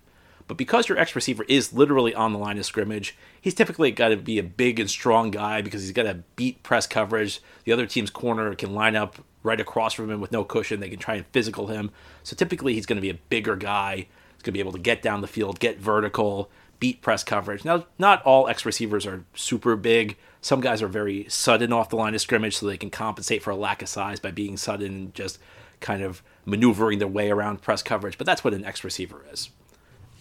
But 0.49 0.57
because 0.57 0.89
your 0.89 0.99
X 0.99 1.15
receiver 1.15 1.45
is 1.49 1.73
literally 1.73 2.13
on 2.13 2.33
the 2.33 2.41
line 2.41 2.59
of 2.59 2.67
scrimmage, 2.67 3.17
he's 3.41 3.55
typically 3.55 3.93
got 3.93 4.09
to 4.09 4.17
be 4.17 4.41
a 4.41 4.43
big 4.43 4.81
and 4.81 4.91
strong 4.91 5.31
guy 5.31 5.63
because 5.63 5.83
he's 5.83 5.93
got 5.93 6.03
to 6.03 6.25
beat 6.35 6.65
press 6.65 6.89
coverage. 6.89 7.41
The 7.63 7.73
other 7.73 7.87
team's 7.87 8.11
corner 8.11 8.53
can 8.57 8.75
line 8.75 8.97
up 8.97 9.25
right 9.43 9.61
across 9.61 9.95
from 9.95 10.11
him 10.11 10.21
with 10.21 10.33
no 10.33 10.45
cushion. 10.45 10.81
They 10.81 10.89
can 10.89 10.99
try 10.99 11.17
and 11.17 11.27
physical 11.27 11.67
him. 11.69 11.91
So 12.23 12.37
typically 12.37 12.75
he's 12.75 12.87
going 12.87 12.97
to 12.97 13.03
be 13.03 13.11
a 13.11 13.15
bigger 13.15 13.57
guy. 13.57 13.97
He's 13.97 14.43
going 14.43 14.45
to 14.45 14.53
be 14.53 14.61
able 14.61 14.73
to 14.73 14.79
get 14.79 15.03
down 15.03 15.21
the 15.21 15.27
field, 15.27 15.61
get 15.61 15.79
vertical, 15.79 16.51
beat 16.79 17.01
press 17.01 17.23
coverage. 17.23 17.65
Now, 17.65 17.87
not 17.99 18.23
all 18.25 18.49
X 18.49 18.67
receivers 18.67 19.07
are 19.07 19.25
super 19.35 19.77
big. 19.77 20.17
Some 20.41 20.61
guys 20.61 20.83
are 20.83 20.89
very 20.89 21.27
sudden 21.29 21.73
off 21.73 21.91
the 21.91 21.97
line 21.97 22.15
of 22.15 22.21
scrimmage, 22.21 22.57
so 22.57 22.67
they 22.67 22.77
can 22.77 22.91
compensate 22.91 23.41
for 23.41 23.51
a 23.51 23.57
lack 23.57 23.83
of 23.83 23.89
size 23.89 24.19
by 24.19 24.33
being 24.33 24.57
sudden 24.57 24.87
and 24.87 25.15
just 25.15 25.39
kind 25.79 26.03
of 26.03 26.23
maneuvering 26.45 26.99
their 26.99 27.07
way 27.07 27.31
around 27.31 27.63
press 27.63 27.83
coverage. 27.85 28.19
But 28.19 28.27
that's 28.27 28.43
what 28.43 28.53
an 28.53 28.65
X 28.65 28.83
receiver 28.83 29.25
is. 29.33 29.51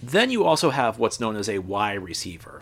Then 0.03 0.29
you 0.29 0.43
also 0.43 0.69
have 0.69 0.99
what's 0.99 1.19
known 1.19 1.35
as 1.35 1.49
a 1.49 1.59
Y 1.59 1.93
receiver. 1.93 2.61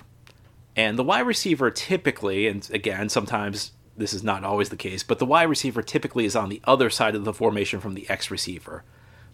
And 0.77 0.97
the 0.97 1.03
Y 1.03 1.19
receiver 1.19 1.69
typically, 1.69 2.47
and 2.47 2.69
again, 2.71 3.09
sometimes 3.09 3.71
this 3.99 4.13
is 4.13 4.23
not 4.23 4.43
always 4.43 4.69
the 4.69 4.77
case, 4.77 5.03
but 5.03 5.19
the 5.19 5.25
Y 5.25 5.43
receiver 5.43 5.81
typically 5.81 6.25
is 6.25 6.35
on 6.35 6.49
the 6.49 6.61
other 6.63 6.89
side 6.89 7.15
of 7.15 7.25
the 7.25 7.33
formation 7.33 7.79
from 7.79 7.93
the 7.93 8.09
X 8.09 8.31
receiver. 8.31 8.83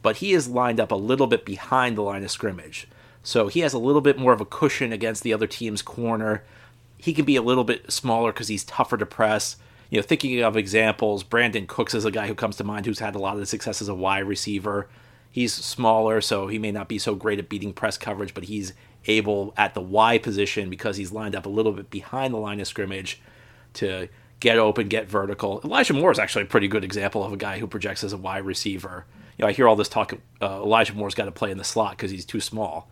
But 0.01 0.17
he 0.17 0.33
is 0.33 0.47
lined 0.47 0.79
up 0.79 0.91
a 0.91 0.95
little 0.95 1.27
bit 1.27 1.45
behind 1.45 1.97
the 1.97 2.01
line 2.01 2.23
of 2.23 2.31
scrimmage. 2.31 2.87
So 3.23 3.47
he 3.47 3.61
has 3.61 3.73
a 3.73 3.79
little 3.79 4.01
bit 4.01 4.19
more 4.19 4.33
of 4.33 4.41
a 4.41 4.45
cushion 4.45 4.91
against 4.91 5.23
the 5.23 5.33
other 5.33 5.47
team's 5.47 5.81
corner. 5.81 6.43
He 6.97 7.13
can 7.13 7.25
be 7.25 7.35
a 7.35 7.41
little 7.41 7.63
bit 7.63 7.91
smaller 7.91 8.31
because 8.31 8.49
he's 8.49 8.63
tougher 8.63 8.97
to 8.97 9.05
press. 9.05 9.57
You 9.89 9.99
know, 9.99 10.03
thinking 10.03 10.41
of 10.41 10.57
examples, 10.57 11.23
Brandin 11.23 11.67
Cooks 11.67 11.93
is 11.93 12.05
a 12.05 12.11
guy 12.11 12.27
who 12.27 12.35
comes 12.35 12.57
to 12.57 12.63
mind 12.63 12.85
who's 12.85 12.99
had 12.99 13.15
a 13.15 13.19
lot 13.19 13.37
of 13.37 13.47
success 13.47 13.81
as 13.81 13.87
a 13.87 13.95
Y 13.95 14.19
receiver. 14.19 14.87
He's 15.31 15.53
smaller, 15.53 16.21
so 16.21 16.47
he 16.47 16.59
may 16.59 16.71
not 16.71 16.87
be 16.87 16.97
so 16.97 17.13
great 17.15 17.39
at 17.39 17.49
beating 17.49 17.73
press 17.73 17.97
coverage, 17.97 18.33
but 18.33 18.45
he's 18.45 18.73
able 19.07 19.53
at 19.57 19.73
the 19.73 19.81
Y 19.81 20.17
position 20.17 20.69
because 20.69 20.97
he's 20.97 21.11
lined 21.11 21.35
up 21.35 21.45
a 21.45 21.49
little 21.49 21.71
bit 21.71 21.89
behind 21.89 22.33
the 22.33 22.37
line 22.37 22.59
of 22.59 22.67
scrimmage 22.67 23.21
to 23.73 24.07
get 24.39 24.57
open, 24.57 24.87
get 24.87 25.07
vertical. 25.07 25.61
Elijah 25.63 25.93
Moore 25.93 26.11
is 26.11 26.19
actually 26.19 26.43
a 26.43 26.47
pretty 26.47 26.67
good 26.67 26.83
example 26.83 27.23
of 27.23 27.33
a 27.33 27.37
guy 27.37 27.59
who 27.59 27.67
projects 27.67 28.03
as 28.03 28.13
a 28.13 28.17
wide 28.17 28.45
receiver. 28.45 29.05
You 29.37 29.43
know, 29.43 29.49
I 29.49 29.53
hear 29.53 29.67
all 29.67 29.75
this 29.75 29.89
talk. 29.89 30.13
Uh, 30.41 30.61
Elijah 30.63 30.93
Moore's 30.93 31.15
got 31.15 31.25
to 31.25 31.31
play 31.31 31.51
in 31.51 31.57
the 31.57 31.63
slot 31.63 31.91
because 31.91 32.11
he's 32.11 32.25
too 32.25 32.41
small. 32.41 32.89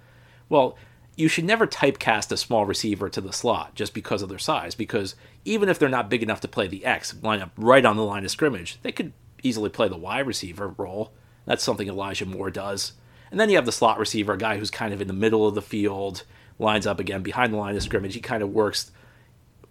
Well, 0.50 0.78
you 1.16 1.28
should 1.28 1.46
never 1.46 1.68
typecast 1.68 2.32
a 2.32 2.38
small 2.38 2.66
receiver 2.66 3.08
to 3.10 3.22
the 3.22 3.34
slot 3.34 3.76
just 3.76 3.94
because 3.94 4.22
of 4.22 4.30
their 4.30 4.40
size, 4.40 4.74
because 4.74 5.16
even 5.46 5.70
if 5.70 5.78
they're 5.78 5.90
not 5.90 6.10
big 6.10 6.24
enough 6.24 6.42
to 6.42 6.48
play 6.48 6.68
the 6.68 6.86
X, 6.86 7.16
line 7.22 7.42
up 7.42 7.52
right 7.56 7.86
on 7.86 7.98
the 7.98 8.04
line 8.04 8.26
of 8.26 8.32
scrimmage, 8.32 8.80
they 8.82 8.92
could 8.92 9.14
easily 9.44 9.70
play 9.70 9.88
the 9.88 9.98
Y 9.98 10.20
receiver 10.20 10.70
role. 10.70 11.14
That's 11.46 11.64
something 11.64 11.88
Elijah 11.88 12.26
Moore 12.26 12.50
does. 12.50 12.94
And 13.30 13.40
then 13.40 13.50
you 13.50 13.58
have 13.58 13.66
the 13.66 13.72
slot 13.72 14.00
receiver, 14.00 14.34
a 14.34 14.38
guy 14.38 14.58
who's 14.58 14.72
kind 14.72 14.94
of 14.94 15.02
in 15.02 15.08
the 15.08 15.14
middle 15.14 15.48
of 15.48 15.56
the 15.56 15.62
field, 15.62 16.24
lines 16.60 16.88
up 16.88 17.00
again 17.00 17.22
behind 17.22 17.54
the 17.54 17.58
line 17.58 17.76
of 17.76 17.84
scrimmage. 17.84 18.14
He 18.14 18.22
kind 18.22 18.42
of 18.42 18.50
works 18.50 18.92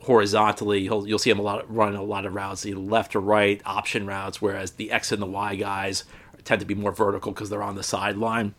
horizontally. 0.03 0.83
He'll, 0.83 1.07
you'll 1.07 1.19
see 1.19 1.31
him 1.31 1.39
a 1.39 1.43
lot 1.43 1.75
run 1.75 1.95
a 1.95 2.03
lot 2.03 2.27
of 2.27 2.35
routes, 2.35 2.67
either 2.67 2.79
left 2.79 3.15
or 3.15 3.21
right 3.21 3.61
option 3.65 4.07
routes, 4.07 4.43
whereas 4.43 4.73
the 4.73 4.91
X 4.91 5.13
and 5.13 5.23
the 5.23 5.27
Y 5.27 5.57
guys 5.57 6.05
tend 6.45 6.61
to 6.61 6.67
be 6.67 6.75
more 6.75 6.93
vertical 6.93 7.33
because 7.33 7.51
they're 7.51 7.63
on 7.63 7.77
the 7.77 7.83
sideline. 7.83 8.55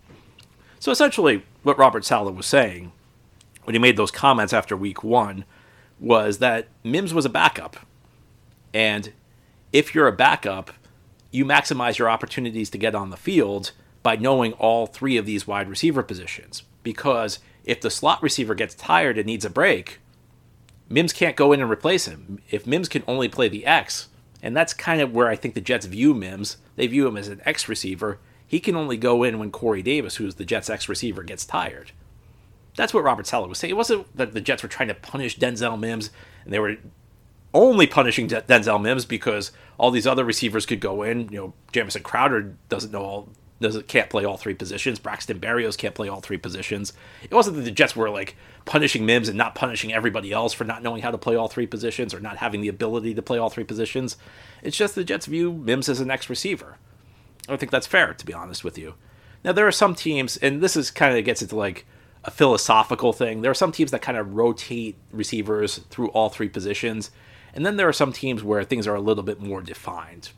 So 0.80 0.92
essentially, 0.92 1.44
what 1.64 1.78
Robert 1.78 2.06
Saleh 2.06 2.36
was 2.36 2.46
saying 2.46 2.92
when 3.64 3.76
he 3.76 3.80
made 3.80 3.98
those 3.98 4.12
comments 4.12 4.54
after 4.54 4.76
week 4.76 5.04
one 5.04 5.46
was 6.00 6.40
that 6.40 6.68
Mims 6.84 7.14
was 7.14 7.26
a 7.26 7.30
backup. 7.30 7.78
And 8.74 9.14
if 9.72 9.96
you're 9.96 10.08
a 10.08 10.14
backup, 10.14 10.72
you 11.32 11.46
maximize 11.46 11.98
your 11.98 12.10
opportunities 12.10 12.70
to 12.72 12.78
get 12.78 12.96
on 12.96 13.10
the 13.10 13.18
field 13.18 13.72
by 14.02 14.16
knowing 14.16 14.54
all 14.54 14.86
three 14.86 15.18
of 15.18 15.26
these 15.26 15.48
wide 15.48 15.70
receiver 15.70 16.04
positions. 16.04 16.64
Because 16.84 17.40
if 17.64 17.80
the 17.80 17.90
slot 17.90 18.22
receiver 18.22 18.54
gets 18.54 18.76
tired 18.76 19.18
and 19.18 19.26
needs 19.26 19.46
a 19.46 19.50
break, 19.50 20.00
Mims 20.90 21.14
can't 21.14 21.36
go 21.36 21.52
in 21.52 21.62
and 21.62 21.70
replace 21.70 22.06
him. 22.06 22.40
If 22.50 22.68
Mims 22.68 22.90
can 22.90 23.04
only 23.08 23.28
play 23.28 23.48
the 23.48 23.66
X, 23.66 24.10
and 24.42 24.56
that's 24.56 24.74
kind 24.74 25.02
of 25.02 25.14
where 25.14 25.30
I 25.30 25.36
think 25.36 25.54
the 25.54 25.62
Jets 25.62 25.86
view 25.86 26.14
Mims, 26.14 26.58
they 26.76 26.88
view 26.88 27.08
him 27.08 27.18
as 27.18 27.30
an 27.30 27.42
X 27.46 27.70
receiver. 27.70 28.20
He 28.46 28.60
can 28.60 28.76
only 28.76 28.98
go 28.98 29.24
in 29.24 29.40
when 29.40 29.52
Corey 29.52 29.82
Davis, 29.82 30.18
who's 30.18 30.36
the 30.36 30.46
Jets' 30.46 30.70
X 30.70 30.90
receiver, 30.90 31.24
gets 31.24 31.46
tired. 31.46 31.92
That's 32.76 32.94
what 32.94 33.04
Robert 33.04 33.28
Saleh 33.28 33.50
was 33.50 33.60
saying. 33.60 33.72
It 33.72 33.78
wasn't 33.78 34.16
that 34.18 34.34
the 34.34 34.42
Jets 34.42 34.64
were 34.64 34.70
trying 34.70 34.90
to 34.90 34.96
punish 34.96 35.38
Denzel 35.38 35.80
Mims 35.80 36.10
and 36.44 36.54
they 36.54 36.60
were 36.60 36.78
only 37.54 37.88
punishing 37.88 38.28
Denzel 38.28 38.82
Mims 38.82 39.06
because 39.06 39.52
all 39.78 39.92
these 39.92 40.08
other 40.08 40.26
receivers 40.26 40.66
could 40.66 40.80
go 40.80 41.04
in. 41.04 41.30
You 41.30 41.38
know, 41.38 41.54
Jamison 41.72 42.04
Crowder 42.04 42.56
doesn't 42.70 42.92
know 42.92 43.04
all 43.04 43.30
doesn't 43.64 43.88
can't 43.88 44.10
play 44.10 44.24
all 44.26 44.38
three 44.38 44.54
positions. 44.54 45.00
Braxton 45.00 45.40
Berrios 45.40 45.78
can't 45.78 45.96
play 45.96 46.08
all 46.08 46.22
three 46.22 46.38
positions. 46.38 46.94
It 47.24 47.34
wasn't 47.34 47.58
that 47.58 47.64
the 47.64 47.72
Jets 47.72 47.96
were 47.96 48.10
like 48.10 48.36
punishing 48.66 49.06
Mims 49.06 49.28
and 49.28 49.38
not 49.38 49.56
punishing 49.56 49.92
everybody 49.92 50.32
else 50.32 50.54
for 50.54 50.64
not 50.64 50.84
knowing 50.84 51.02
how 51.02 51.12
to 51.12 51.18
play 51.18 51.36
all 51.36 51.48
three 51.48 51.68
positions 51.68 52.14
or 52.14 52.20
not 52.20 52.38
having 52.38 52.62
the 52.62 52.68
ability 52.68 53.14
to 53.16 53.22
play 53.22 53.38
all 53.38 53.50
three 53.50 53.64
positions. 53.64 54.18
It's 54.62 54.78
just 54.78 54.96
the 54.96 55.04
Jets 55.04 55.26
view 55.26 55.52
Mims 55.52 55.90
as 55.90 56.00
an 56.00 56.12
X 56.12 56.30
receiver. 56.30 56.78
I 57.50 57.58
think 57.58 57.72
that's 57.72 57.88
fair, 57.88 58.14
to 58.14 58.26
be 58.26 58.34
honest 58.34 58.64
with 58.64 58.78
you. 58.78 58.94
Now 59.44 59.52
there 59.52 59.68
are 59.68 59.72
some 59.72 59.96
teams, 59.96 60.38
and 60.38 60.62
this 60.62 60.78
is 60.78 60.92
kind 60.92 61.18
of 61.18 61.26
gets 61.26 61.42
into 61.42 61.56
like 61.56 61.86
a 62.24 62.32
philosophical 62.32 63.12
thing. 63.12 63.42
There 63.42 63.52
are 63.52 63.56
some 63.56 63.72
teams 63.72 63.92
that 63.92 64.02
kind 64.02 64.18
of 64.18 64.36
rotate 64.36 64.96
receivers 65.12 65.80
through 65.90 66.10
all 66.10 66.30
three 66.30 66.48
positions 66.48 67.12
and 67.54 67.66
then 67.66 67.78
there 67.78 67.88
are 67.88 67.94
some 67.94 68.12
teams 68.12 68.44
where 68.44 68.64
things 68.64 68.88
are 68.88 68.96
a 68.96 69.02
little 69.02 69.24
bit 69.24 69.40
more 69.40 69.62
defined. 69.62 70.32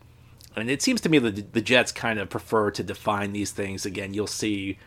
And 0.56 0.70
it 0.70 0.82
seems 0.82 1.00
to 1.02 1.08
me 1.08 1.18
that 1.18 1.52
the 1.52 1.60
Jets 1.60 1.92
kind 1.92 2.18
of 2.18 2.30
prefer 2.30 2.70
to 2.70 2.82
define 2.82 3.32
these 3.32 3.50
things. 3.50 3.84
Again, 3.84 4.14
you'll 4.14 4.26
see, 4.26 4.78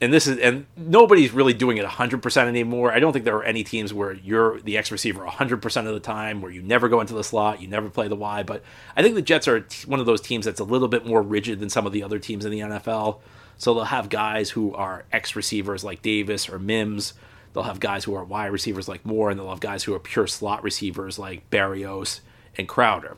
and 0.00 0.12
this 0.12 0.26
is, 0.26 0.38
and 0.38 0.66
nobody's 0.76 1.30
really 1.32 1.54
doing 1.54 1.76
it 1.76 1.86
100% 1.86 2.46
anymore. 2.46 2.92
I 2.92 2.98
don't 2.98 3.12
think 3.12 3.24
there 3.24 3.36
are 3.36 3.44
any 3.44 3.62
teams 3.62 3.94
where 3.94 4.12
you're 4.12 4.60
the 4.60 4.76
X 4.76 4.90
receiver 4.90 5.24
100% 5.24 5.86
of 5.86 5.94
the 5.94 6.00
time, 6.00 6.42
where 6.42 6.50
you 6.50 6.62
never 6.62 6.88
go 6.88 7.00
into 7.00 7.14
the 7.14 7.22
slot, 7.22 7.62
you 7.62 7.68
never 7.68 7.88
play 7.88 8.08
the 8.08 8.16
Y. 8.16 8.42
But 8.42 8.62
I 8.96 9.02
think 9.02 9.14
the 9.14 9.22
Jets 9.22 9.46
are 9.46 9.64
one 9.86 10.00
of 10.00 10.06
those 10.06 10.20
teams 10.20 10.46
that's 10.46 10.60
a 10.60 10.64
little 10.64 10.88
bit 10.88 11.06
more 11.06 11.22
rigid 11.22 11.60
than 11.60 11.70
some 11.70 11.86
of 11.86 11.92
the 11.92 12.02
other 12.02 12.18
teams 12.18 12.44
in 12.44 12.50
the 12.50 12.60
NFL. 12.60 13.20
So 13.58 13.74
they'll 13.74 13.84
have 13.84 14.08
guys 14.08 14.50
who 14.50 14.74
are 14.74 15.04
X 15.12 15.36
receivers 15.36 15.84
like 15.84 16.02
Davis 16.02 16.48
or 16.48 16.58
Mims 16.58 17.14
They'll 17.52 17.64
have 17.64 17.80
guys 17.80 18.04
who 18.04 18.14
are 18.14 18.24
Y 18.24 18.46
receivers 18.46 18.88
like 18.88 19.04
Moore, 19.04 19.30
and 19.30 19.38
they'll 19.38 19.50
have 19.50 19.60
guys 19.60 19.84
who 19.84 19.94
are 19.94 19.98
pure 19.98 20.26
slot 20.26 20.62
receivers 20.62 21.18
like 21.18 21.48
Berrios 21.50 22.20
and 22.56 22.68
Crowder. 22.68 23.16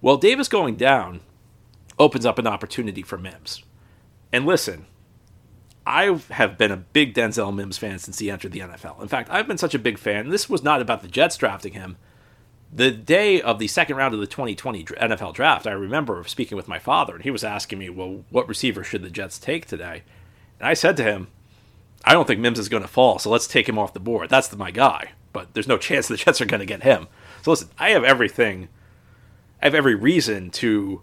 Well, 0.00 0.16
Davis 0.16 0.48
going 0.48 0.76
down 0.76 1.20
opens 1.98 2.24
up 2.24 2.38
an 2.38 2.46
opportunity 2.46 3.02
for 3.02 3.18
Mims. 3.18 3.62
And 4.32 4.46
listen, 4.46 4.86
I 5.86 6.20
have 6.30 6.58
been 6.58 6.70
a 6.70 6.76
big 6.76 7.14
Denzel 7.14 7.54
Mims 7.54 7.78
fan 7.78 7.98
since 7.98 8.18
he 8.18 8.30
entered 8.30 8.52
the 8.52 8.60
NFL. 8.60 9.00
In 9.00 9.08
fact, 9.08 9.30
I've 9.30 9.48
been 9.48 9.58
such 9.58 9.74
a 9.74 9.78
big 9.78 9.98
fan. 9.98 10.28
This 10.28 10.48
was 10.48 10.62
not 10.62 10.82
about 10.82 11.02
the 11.02 11.08
Jets 11.08 11.36
drafting 11.36 11.72
him. 11.72 11.96
The 12.70 12.90
day 12.90 13.40
of 13.40 13.58
the 13.58 13.68
second 13.68 13.96
round 13.96 14.12
of 14.12 14.20
the 14.20 14.26
2020 14.26 14.84
NFL 14.84 15.32
draft, 15.32 15.66
I 15.66 15.72
remember 15.72 16.22
speaking 16.24 16.56
with 16.56 16.68
my 16.68 16.78
father, 16.78 17.14
and 17.14 17.24
he 17.24 17.30
was 17.30 17.42
asking 17.42 17.78
me, 17.78 17.88
Well, 17.88 18.24
what 18.28 18.46
receiver 18.46 18.84
should 18.84 19.02
the 19.02 19.08
Jets 19.08 19.38
take 19.38 19.66
today? 19.66 20.02
And 20.60 20.68
I 20.68 20.74
said 20.74 20.96
to 20.98 21.02
him, 21.02 21.28
I 22.04 22.12
don't 22.12 22.26
think 22.26 22.40
Mims 22.40 22.58
is 22.58 22.68
going 22.68 22.82
to 22.82 22.88
fall, 22.88 23.18
so 23.18 23.30
let's 23.30 23.46
take 23.46 23.68
him 23.68 23.78
off 23.78 23.94
the 23.94 24.00
board. 24.00 24.28
That's 24.28 24.54
my 24.54 24.70
guy. 24.70 25.12
But 25.32 25.54
there's 25.54 25.66
no 25.66 25.78
chance 25.78 26.06
the 26.06 26.18
Jets 26.18 26.42
are 26.42 26.46
going 26.46 26.60
to 26.60 26.66
get 26.66 26.82
him. 26.82 27.08
So 27.42 27.52
listen, 27.52 27.70
I 27.78 27.90
have 27.90 28.04
everything. 28.04 28.68
I 29.60 29.66
have 29.66 29.74
every 29.74 29.94
reason 29.94 30.50
to 30.52 31.02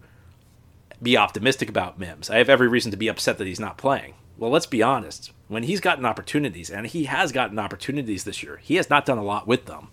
be 1.02 1.18
optimistic 1.18 1.70
about 1.70 2.00
Mims. 2.00 2.30
I 2.30 2.38
have 2.38 2.50
every 2.50 2.68
reason 2.68 2.92
to 2.92 2.98
be 2.98 3.08
upset 3.08 3.38
that 3.38 3.48
he's 3.48 3.60
not 3.60 3.78
playing. 3.78 4.14
Well, 4.38 4.52
let's 4.52 4.66
be 4.66 4.82
honest. 4.82 5.32
When 5.48 5.64
he's 5.64 5.82
gotten 5.82 6.06
opportunities, 6.06 6.70
and 6.70 6.88
he 6.88 7.06
has 7.06 7.32
gotten 7.32 7.60
opportunities 7.60 8.24
this 8.24 8.42
year, 8.42 8.60
he 8.64 8.76
has 8.76 8.90
not 8.90 9.06
done 9.06 9.18
a 9.18 9.24
lot 9.24 9.48
with 9.48 9.66
them. 9.66 9.90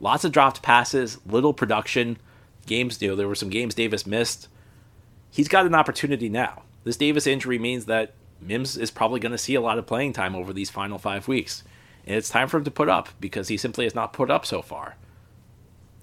Lots 0.00 0.24
of 0.24 0.32
dropped 0.32 0.62
passes, 0.62 1.18
little 1.26 1.52
production. 1.52 2.18
Games, 2.66 3.00
you 3.00 3.08
know, 3.08 3.16
there 3.16 3.28
were 3.28 3.34
some 3.34 3.50
games 3.50 3.74
Davis 3.74 4.06
missed. 4.06 4.48
He's 5.30 5.48
got 5.48 5.66
an 5.66 5.74
opportunity 5.74 6.28
now. 6.28 6.62
This 6.84 6.96
Davis 6.96 7.26
injury 7.26 7.58
means 7.58 7.86
that 7.86 8.14
Mims 8.40 8.76
is 8.76 8.90
probably 8.90 9.20
going 9.20 9.32
to 9.32 9.38
see 9.38 9.54
a 9.54 9.60
lot 9.60 9.78
of 9.78 9.86
playing 9.86 10.12
time 10.12 10.34
over 10.34 10.52
these 10.52 10.70
final 10.70 10.98
five 10.98 11.28
weeks. 11.28 11.62
And 12.06 12.16
it's 12.16 12.30
time 12.30 12.48
for 12.48 12.58
him 12.58 12.64
to 12.64 12.70
put 12.70 12.88
up 12.88 13.08
because 13.20 13.48
he 13.48 13.56
simply 13.56 13.84
has 13.84 13.94
not 13.94 14.12
put 14.12 14.30
up 14.30 14.46
so 14.46 14.62
far. 14.62 14.96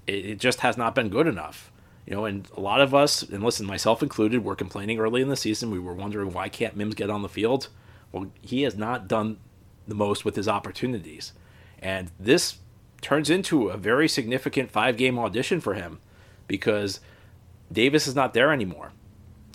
It, 0.05 0.25
it 0.25 0.39
just 0.39 0.59
has 0.59 0.77
not 0.77 0.93
been 0.93 1.09
good 1.09 1.27
enough. 1.27 1.71
You 2.05 2.15
know, 2.15 2.25
and 2.25 2.47
a 2.55 2.59
lot 2.59 2.81
of 2.81 2.93
us, 2.93 3.23
and 3.23 3.43
listen, 3.43 3.65
myself 3.65 4.03
included, 4.03 4.43
were 4.43 4.55
complaining 4.55 4.99
early 4.99 5.21
in 5.21 5.29
the 5.29 5.35
season. 5.35 5.71
We 5.71 5.79
were 5.79 5.93
wondering 5.93 6.33
why 6.33 6.49
can't 6.49 6.75
Mims 6.75 6.95
get 6.95 7.09
on 7.09 7.23
the 7.23 7.29
field? 7.29 7.69
Well, 8.11 8.31
he 8.41 8.61
has 8.61 8.75
not 8.75 9.07
done 9.07 9.37
the 9.87 9.95
most 9.95 10.23
with 10.23 10.35
his 10.35 10.47
opportunities. 10.47 11.33
And 11.79 12.11
this 12.19 12.57
turns 13.01 13.29
into 13.29 13.69
a 13.69 13.77
very 13.77 14.07
significant 14.07 14.71
five 14.71 14.97
game 14.97 15.17
audition 15.19 15.59
for 15.59 15.73
him 15.73 15.99
because 16.47 16.99
Davis 17.71 18.07
is 18.07 18.15
not 18.15 18.33
there 18.33 18.51
anymore. 18.51 18.91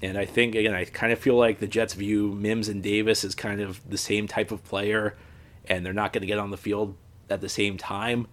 And 0.03 0.17
I 0.17 0.25
think 0.25 0.55
again, 0.55 0.75
I 0.75 0.85
kind 0.85 1.13
of 1.13 1.19
feel 1.19 1.37
like 1.37 1.59
the 1.59 1.67
Jets 1.67 1.95
view 1.95 2.33
Mims 2.33 2.69
and 2.69 2.83
Davis 2.83 3.25
as 3.25 3.35
kind 3.35 3.61
of 3.61 3.81
the 3.89 3.99
same 3.99 4.27
type 4.27 4.51
of 4.51 4.65
player, 4.65 5.17
and 5.67 5.85
they're 5.85 5.93
not 5.93 6.13
going 6.13 6.23
to 6.23 6.27
get 6.27 6.39
on 6.39 6.51
the 6.51 6.57
field 6.57 6.97
at 7.29 7.41
the 7.41 7.49
same 7.49 7.77
time. 7.77 8.27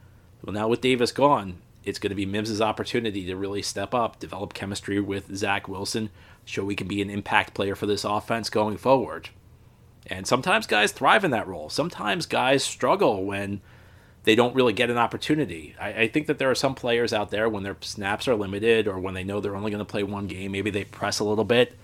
Well, 0.43 0.53
now 0.53 0.67
with 0.67 0.82
Davis 0.82 1.12
gone, 1.12 1.58
it's 1.88 2.00
going 2.00 2.10
to 2.10 2.15
be 2.15 2.26
Mims's 2.26 2.62
opportunity 2.62 3.26
to 3.26 3.36
really 3.38 3.62
step 3.62 3.93
up, 3.93 4.19
develop 4.19 4.54
chemistry 4.54 5.00
with 5.00 5.34
Zach 5.36 5.69
Wilson, 5.69 6.10
show 6.43 6.67
he 6.67 6.76
can 6.76 6.88
be 6.88 7.02
an 7.02 7.10
impact 7.10 7.54
player 7.54 7.76
for 7.76 7.86
this 7.86 8.04
offense 8.04 8.50
going 8.50 8.76
forward. 8.76 9.30
And 10.06 10.28
sometimes 10.28 10.67
guys 10.67 10.91
thrive 10.91 11.23
in 11.23 11.32
that 11.32 11.47
role. 11.47 11.69
Sometimes 11.69 12.26
guys 12.26 12.63
struggle 12.63 13.23
when 13.23 13.62
they 14.23 14.36
don't 14.36 14.54
really 14.54 14.73
get 14.73 14.89
an 14.89 14.97
opportunity. 14.97 15.76
I, 15.80 15.93
I, 15.93 16.08
think 16.10 16.28
that 16.28 16.39
there 16.39 16.52
are 16.52 16.56
some 16.56 16.76
players 16.76 17.13
out 17.13 17.32
there 17.32 17.47
when 17.47 17.63
their 17.63 17.78
snaps 17.80 18.28
are 18.28 18.36
limited 18.36 18.86
or 18.86 19.00
when 19.00 19.13
they 19.13 19.23
know 19.23 19.39
they're 19.39 19.56
only 19.56 19.71
going 19.71 19.80
to 19.80 19.86
play 19.86 20.04
one 20.04 20.28
game, 20.28 20.52
maybe 20.52 20.69
they 20.69 20.84
press 20.84 21.19
a 21.19 21.23
little 21.23 21.45
bit. 21.45 21.78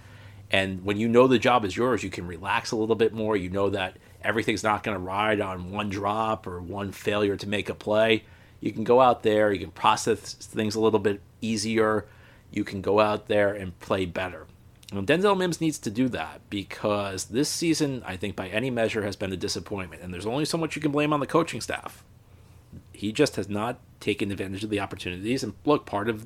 And 0.51 0.83
when 0.83 0.97
you 0.97 1.07
know 1.07 1.27
the 1.27 1.39
job 1.39 1.63
is 1.63 1.77
yours, 1.77 2.03
you 2.03 2.09
can 2.09 2.27
relax 2.27 2.71
a 2.71 2.75
little 2.75 2.95
bit 2.97 3.13
more. 3.13 3.37
You 3.37 3.49
know 3.49 3.69
that 3.69 3.97
everything's 4.21 4.63
not 4.63 4.83
going 4.83 4.95
to 4.95 5.03
ride 5.03 5.39
on 5.39 5.71
one 5.71 5.89
drop 5.89 6.45
or 6.45 6.61
one 6.61 6.91
failure 6.91 7.37
to 7.37 7.47
make 7.47 7.69
a 7.69 7.73
play. 7.73 8.23
You 8.63 8.71
can 8.71 8.85
go 8.85 9.01
out 9.01 9.23
there, 9.23 9.51
you 9.51 9.59
can 9.59 9.71
process 9.71 10.35
things 10.35 10.73
a 10.73 10.79
little 10.79 10.97
bit 10.97 11.19
easier. 11.41 12.05
You 12.49 12.63
can 12.63 12.79
go 12.79 13.01
out 13.01 13.27
there 13.27 13.53
and 13.53 13.77
play 13.81 14.05
better. 14.05 14.47
And 14.89 15.05
Denzel 15.05 15.37
Mims 15.37 15.59
needs 15.59 15.77
to 15.79 15.91
do 15.91 16.07
that 16.09 16.39
because 16.49 17.25
this 17.25 17.49
season, 17.49 18.03
I 18.05 18.15
think 18.15 18.37
by 18.37 18.47
any 18.47 18.69
measure, 18.69 19.03
has 19.03 19.17
been 19.17 19.33
a 19.33 19.37
disappointment. 19.37 20.01
And 20.01 20.13
there's 20.13 20.25
only 20.25 20.45
so 20.45 20.57
much 20.57 20.77
you 20.77 20.81
can 20.81 20.93
blame 20.93 21.11
on 21.11 21.19
the 21.19 21.27
coaching 21.27 21.59
staff. 21.59 22.05
He 22.93 23.11
just 23.11 23.35
has 23.35 23.49
not 23.49 23.79
taken 23.99 24.31
advantage 24.31 24.63
of 24.63 24.69
the 24.69 24.79
opportunities. 24.79 25.43
And 25.43 25.55
look, 25.65 25.85
part 25.85 26.07
of 26.07 26.25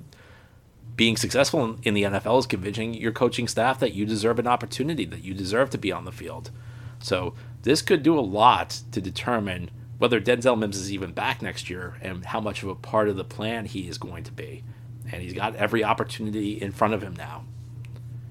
being 0.95 1.17
successful 1.17 1.79
in 1.81 1.95
the 1.95 2.03
NFL 2.03 2.37
is 2.37 2.45
convincing 2.45 2.93
your 2.93 3.13
coaching 3.13 3.47
staff 3.47 3.79
that 3.79 3.95
you 3.95 4.05
deserve 4.05 4.37
an 4.37 4.45
opportunity, 4.45 5.05
that 5.05 5.23
you 5.23 5.33
deserve 5.33 5.71
to 5.71 5.79
be 5.79 5.91
on 5.91 6.05
the 6.05 6.11
field. 6.11 6.51
So 6.99 7.33
this 7.63 7.81
could 7.81 8.03
do 8.03 8.19
a 8.19 8.21
lot 8.21 8.81
to 8.91 9.01
determine 9.01 9.71
whether 9.97 10.21
Denzel 10.21 10.57
Mims 10.57 10.77
is 10.77 10.91
even 10.91 11.11
back 11.11 11.41
next 11.41 11.69
year 11.69 11.95
and 12.01 12.25
how 12.25 12.39
much 12.39 12.63
of 12.63 12.69
a 12.69 12.75
part 12.75 13.09
of 13.09 13.15
the 13.15 13.23
plan 13.23 13.65
he 13.65 13.87
is 13.87 13.97
going 13.97 14.23
to 14.23 14.31
be. 14.31 14.63
And 15.11 15.21
he's 15.21 15.33
got 15.33 15.55
every 15.55 15.83
opportunity 15.83 16.61
in 16.61 16.71
front 16.71 16.93
of 16.93 17.01
him 17.01 17.15
now. 17.15 17.45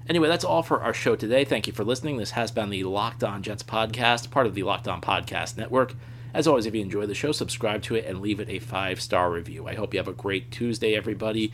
Anyway, 0.07 0.29
that's 0.29 0.45
all 0.45 0.63
for 0.63 0.81
our 0.81 0.93
show 0.93 1.15
today. 1.15 1.43
Thank 1.43 1.67
you 1.67 1.73
for 1.73 1.83
listening. 1.83 2.17
This 2.17 2.31
has 2.31 2.51
been 2.51 2.69
the 2.69 2.85
Locked 2.85 3.23
On 3.23 3.43
Jets 3.43 3.63
podcast, 3.63 4.31
part 4.31 4.47
of 4.47 4.53
the 4.53 4.63
Locked 4.63 4.87
On 4.87 5.01
Podcast 5.01 5.57
Network. 5.57 5.95
As 6.33 6.47
always, 6.47 6.65
if 6.65 6.73
you 6.73 6.81
enjoy 6.81 7.05
the 7.05 7.15
show, 7.15 7.31
subscribe 7.31 7.81
to 7.83 7.95
it 7.95 8.05
and 8.05 8.21
leave 8.21 8.39
it 8.39 8.49
a 8.49 8.59
five 8.59 9.01
star 9.01 9.29
review. 9.31 9.67
I 9.67 9.75
hope 9.75 9.93
you 9.93 9.99
have 9.99 10.07
a 10.07 10.13
great 10.13 10.51
Tuesday, 10.51 10.95
everybody. 10.95 11.51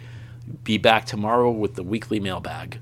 Be 0.63 0.77
back 0.77 1.05
tomorrow 1.05 1.49
with 1.49 1.75
the 1.75 1.83
weekly 1.83 2.19
mailbag. 2.19 2.79